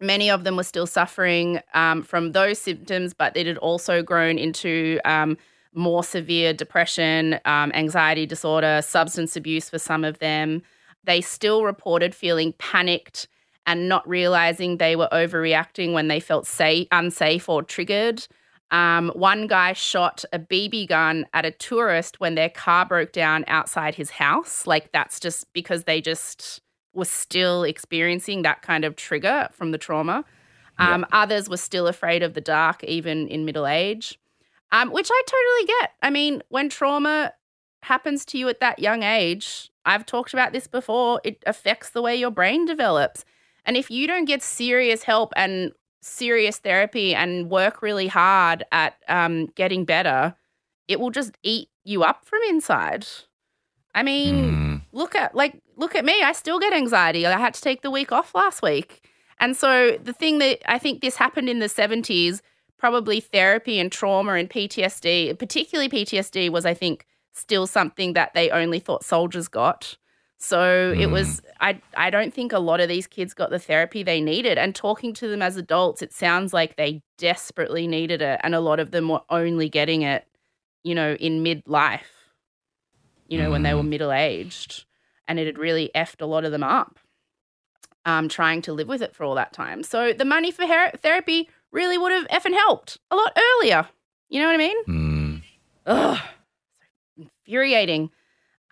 [0.00, 4.38] many of them were still suffering um, from those symptoms, but it had also grown
[4.38, 5.36] into um,
[5.74, 10.62] more severe depression, um, anxiety disorder, substance abuse for some of them.
[11.04, 13.28] They still reported feeling panicked
[13.66, 18.26] and not realizing they were overreacting when they felt say, unsafe or triggered.
[18.70, 23.44] Um, one guy shot a BB gun at a tourist when their car broke down
[23.48, 24.66] outside his house.
[24.66, 26.60] Like, that's just because they just
[26.92, 30.24] were still experiencing that kind of trigger from the trauma.
[30.78, 34.18] Um, Others were still afraid of the dark, even in middle age,
[34.72, 35.90] um, which I totally get.
[36.02, 37.34] I mean, when trauma
[37.82, 42.00] happens to you at that young age, I've talked about this before, it affects the
[42.00, 43.24] way your brain develops.
[43.66, 48.94] And if you don't get serious help and serious therapy and work really hard at
[49.08, 50.34] um, getting better,
[50.88, 53.06] it will just eat you up from inside.
[53.94, 54.82] I mean, Mm.
[54.92, 56.22] look at like look at me.
[56.22, 57.26] I still get anxiety.
[57.26, 59.08] I had to take the week off last week.
[59.38, 62.40] And so the thing that I think this happened in the 70s,
[62.78, 68.50] probably therapy and trauma and PTSD, particularly PTSD was I think still something that they
[68.50, 69.96] only thought soldiers got.
[70.42, 74.02] So it was I I don't think a lot of these kids got the therapy
[74.02, 78.40] they needed and talking to them as adults it sounds like they desperately needed it
[78.42, 80.26] and a lot of them were only getting it
[80.82, 82.00] you know in midlife
[83.28, 84.86] you know when they were middle aged
[85.28, 86.98] and it had really effed a lot of them up
[88.06, 89.82] um trying to live with it for all that time.
[89.82, 93.86] So the money for her- therapy really would have effing helped a lot earlier.
[94.30, 94.84] You know what I mean?
[94.88, 95.42] Mm.
[95.86, 96.18] Ugh,
[97.18, 98.10] infuriating.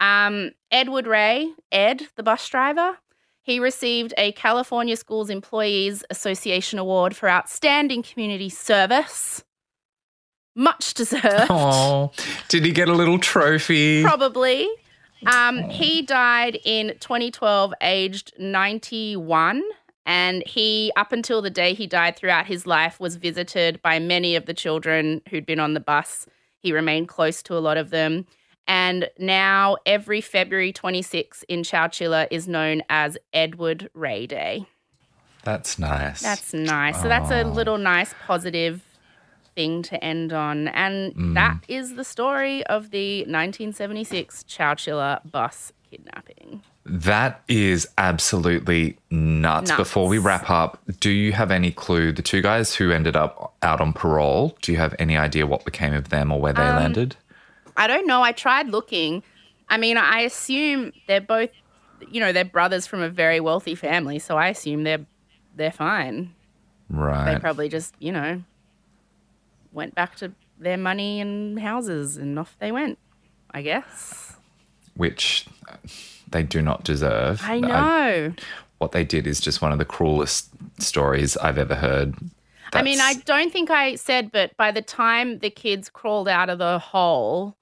[0.01, 2.99] Um, Edward Ray, Ed, the bus driver,
[3.43, 9.43] he received a California Schools Employees Association Award for outstanding community service.
[10.55, 11.47] much deserved.
[11.51, 12.11] Oh,
[12.49, 14.03] did he get a little trophy?
[14.03, 14.69] Probably.
[15.27, 19.63] Um, he died in 2012, aged 91.
[20.07, 24.37] And he, up until the day he died, throughout his life, was visited by many
[24.37, 26.27] of the children who'd been on the bus.
[26.59, 28.27] He remained close to a lot of them.
[28.69, 34.66] And now, every February 26 in Chowchilla is known as Edward Ray Day.
[35.43, 36.21] That's nice.
[36.21, 37.01] That's nice.
[37.01, 38.85] So, that's a little nice, positive
[39.55, 40.69] thing to end on.
[40.69, 46.62] And that is the story of the 1976 Chowchilla bus kidnapping.
[46.85, 49.69] That is absolutely nuts.
[49.71, 49.77] Nuts.
[49.79, 52.12] Before we wrap up, do you have any clue?
[52.12, 55.64] The two guys who ended up out on parole, do you have any idea what
[55.64, 57.16] became of them or where they Um, landed?
[57.79, 58.22] I don't know.
[58.22, 59.22] I tried looking.
[59.68, 61.51] I mean, I assume they're both,
[62.11, 65.07] you know, they're brothers from a very wealthy family, so I assume they're
[65.57, 66.35] they're fine.
[66.91, 67.35] Right.
[67.35, 68.43] They probably just, you know,
[69.72, 72.99] went back to their money and houses, and off they went.
[73.53, 74.37] I guess.
[74.95, 75.47] Which
[76.31, 77.41] they do not deserve.
[77.45, 78.35] I know.
[78.79, 82.14] what they did is just one of the cruelest stories I've ever heard.
[82.72, 86.51] I mean, I don't think I said, but by the time the kids crawled out
[86.51, 87.57] of the hole,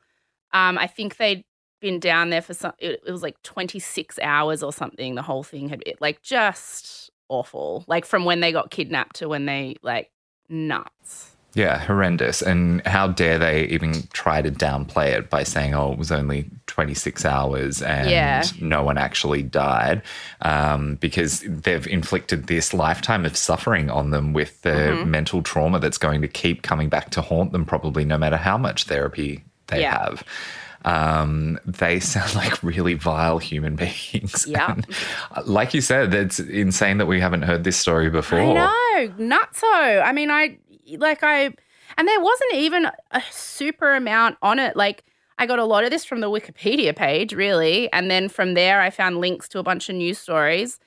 [0.52, 1.44] um, I think they'd
[1.80, 2.72] been down there for some.
[2.78, 5.14] It, it was like twenty six hours or something.
[5.14, 7.84] The whole thing had been like just awful.
[7.86, 10.10] Like from when they got kidnapped to when they like
[10.48, 11.32] nuts.
[11.54, 12.42] Yeah, horrendous.
[12.42, 16.50] And how dare they even try to downplay it by saying, oh, it was only
[16.66, 18.42] 26 hours and Yeah.
[18.60, 20.02] no one actually died?
[20.42, 25.10] Um, because they've inflicted this lifetime of suffering on them with the Mm-hmm.
[25.10, 28.58] mental trauma that's going to keep coming back to haunt them, probably no matter how
[28.58, 29.98] much therapy they Yeah.
[29.98, 30.24] have.
[30.84, 34.46] Um, they sound like really vile human beings.
[34.46, 34.72] Yeah.
[34.72, 34.86] And,
[35.34, 38.38] uh, like you said, it's insane that we haven't heard this story before.
[38.40, 40.02] I know, nutso.
[40.04, 40.58] I mean, I
[40.98, 41.52] like I,
[41.98, 44.76] and there wasn't even a super amount on it.
[44.76, 45.02] Like
[45.38, 48.80] I got a lot of this from the Wikipedia page, really, and then from there
[48.80, 50.78] I found links to a bunch of news stories,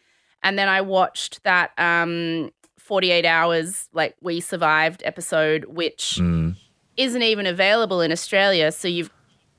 [0.43, 6.55] and then I watched that um 48 hours like we survived episode, which Mm.
[6.97, 8.71] Isn't even available in Australia.
[8.71, 9.11] So you've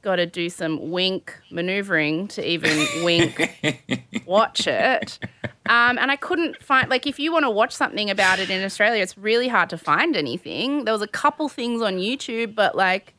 [0.03, 5.19] got to do some wink maneuvering to even wink watch it.
[5.67, 8.65] Um, and I couldn't find like if you want to watch something about it in
[8.65, 10.85] Australia, it's really hard to find anything.
[10.85, 13.15] There was a couple things on YouTube, but like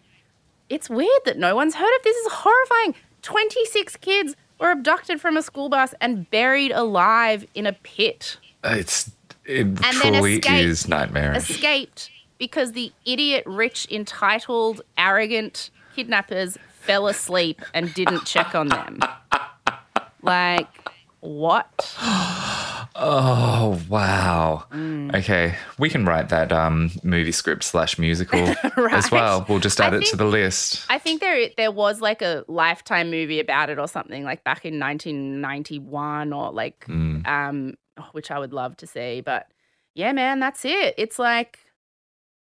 [0.69, 2.15] it's weird that no one's heard of this.
[2.17, 2.95] Is horrifying.
[3.21, 8.37] Twenty six kids were abducted from a school bus and buried alive in a pit.
[8.63, 9.11] It's
[9.45, 10.65] it then truly escaped.
[10.65, 11.49] is nightmarish.
[11.49, 12.10] Escaped
[12.41, 18.99] because the idiot, rich, entitled, arrogant kidnappers fell asleep and didn't check on them.
[20.23, 20.67] Like
[21.19, 21.95] what?
[22.95, 24.65] Oh wow!
[24.71, 25.15] Mm.
[25.15, 28.39] Okay, we can write that um, movie script slash musical
[28.91, 29.45] as well.
[29.47, 30.85] We'll just I add it to the list.
[30.89, 34.65] I think there there was like a lifetime movie about it or something like back
[34.65, 37.27] in 1991 or like Mm.
[37.27, 37.73] um
[38.13, 39.47] which I would love to see but
[39.93, 41.59] yeah man that's it it's like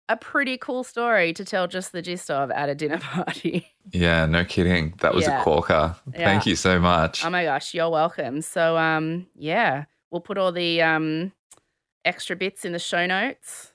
[0.10, 4.26] a pretty cool story to tell just the gist of at a dinner party Yeah,
[4.28, 4.94] no kidding.
[5.02, 5.40] That was Yeah.
[5.42, 5.96] a corker.
[6.14, 7.26] Thank you so much.
[7.26, 11.32] oh my gosh you're welcome so um yeah we'll put all the um
[12.04, 13.74] extra bits in the show notes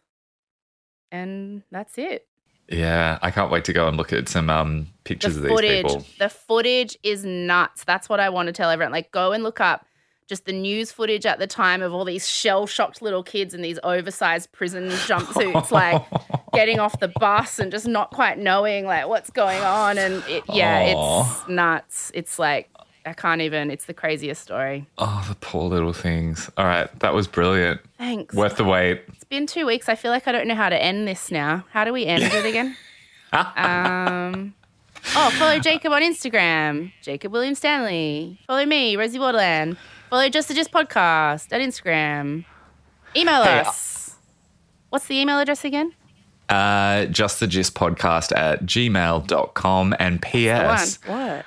[1.11, 2.27] and that's it
[2.73, 5.51] yeah, I can't wait to go and look at some um, pictures the of these
[5.51, 6.07] footage, people.
[6.21, 7.83] The footage is nuts.
[7.83, 8.93] That's what I want to tell everyone.
[8.93, 9.85] Like, go and look up
[10.31, 13.63] just the news footage at the time of all these shell shocked little kids in
[13.63, 16.03] these oversized prison jumpsuits, like
[16.55, 19.99] getting off the bus and just not quite knowing like what's going on.
[19.99, 21.41] And it, yeah, Aw.
[21.43, 22.13] it's nuts.
[22.15, 22.71] It's like
[23.05, 23.73] I can't even.
[23.73, 24.87] It's the craziest story.
[24.99, 26.49] Oh, the poor little things.
[26.57, 27.81] All right, that was brilliant.
[27.99, 28.33] Thanks.
[28.33, 29.03] Worth the wait.
[29.09, 29.89] It's been two weeks.
[29.89, 31.65] I feel like I don't know how to end this now.
[31.73, 32.77] How do we end it again?
[33.33, 34.55] um,
[35.17, 38.39] oh, follow Jacob on Instagram, Jacob William Stanley.
[38.47, 39.77] Follow me, Rosie Waterland.
[40.11, 42.45] Follow Just the Gist podcast at Instagram.
[43.17, 44.17] Email Hey, us.
[44.89, 45.95] What's the email address again?
[46.49, 49.95] Uh, just the gist podcast at gmail.com.
[50.01, 50.99] And P.S.
[51.07, 51.45] What?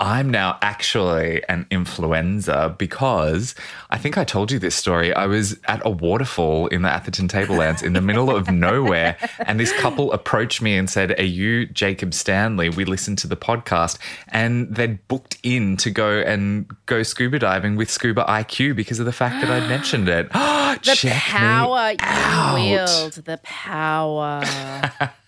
[0.00, 3.54] I'm now actually an influenza because
[3.90, 5.14] I think I told you this story.
[5.14, 9.16] I was at a waterfall in the Atherton Tablelands in the middle of nowhere,
[9.46, 12.68] and this couple approached me and said, Are you Jacob Stanley?
[12.68, 17.76] We listened to the podcast, and they'd booked in to go and go scuba diving
[17.76, 20.28] with Scuba IQ because of the fact that I'd mentioned it.
[20.74, 22.54] The Check me power you out.
[22.54, 23.12] wield.
[23.12, 24.42] The power.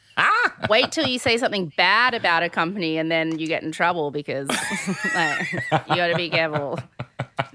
[0.68, 4.10] Wait till you say something bad about a company and then you get in trouble
[4.10, 4.48] because
[5.14, 6.78] like, you got to be careful.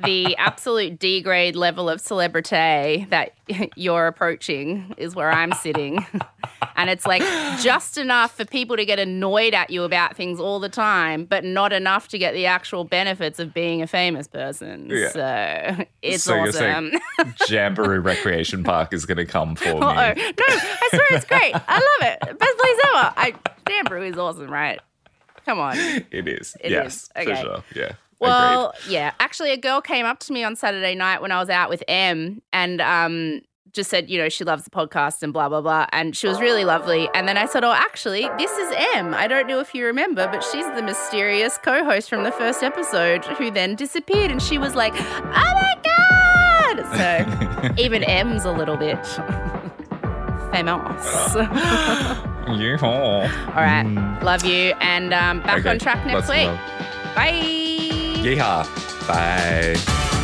[0.04, 3.34] The absolute D grade level of celebrity that
[3.76, 6.06] you're approaching is where I'm sitting.
[6.76, 7.22] and it's like
[7.62, 11.44] just enough for people to get annoyed at you about things all the time, but
[11.44, 14.88] not enough to get the actual benefits of being a famous person.
[14.90, 15.10] Yeah.
[15.10, 16.92] So it's so awesome.
[17.48, 19.86] Jamberoo Recreation Park is going to come for oh, me.
[19.86, 20.14] Uh-oh.
[20.16, 21.54] No, I swear it's great.
[21.56, 22.40] I love it.
[22.40, 23.14] Best place ever.
[23.18, 23.34] I,
[23.66, 24.80] Jamberoo is awesome, right?
[25.46, 25.78] Come on.
[25.78, 26.56] It is.
[26.60, 27.26] It yes, is.
[27.26, 27.64] for sure.
[27.76, 27.94] Yeah.
[28.22, 29.12] Well, yeah.
[29.20, 31.84] Actually, a girl came up to me on Saturday night when I was out with
[31.88, 33.42] M and um,
[33.74, 35.88] just said, you know, she loves the podcast and blah, blah, blah.
[35.92, 37.10] And she was really lovely.
[37.16, 39.14] And then I said, oh, actually, this is M.
[39.14, 42.64] I don't know if you remember, but she's the mysterious co host from the first
[42.64, 44.30] episode who then disappeared.
[44.32, 46.98] And she was like, oh my God.
[46.98, 49.04] So even M's a little bit
[50.52, 51.36] famous.
[52.48, 53.30] All Yeehaw.
[53.56, 54.20] right.
[54.24, 54.74] Love you.
[54.82, 56.48] And um, back Okay, on track next lots week.
[56.48, 57.91] love.
[58.22, 58.64] 耶哈，
[59.08, 60.21] 拜。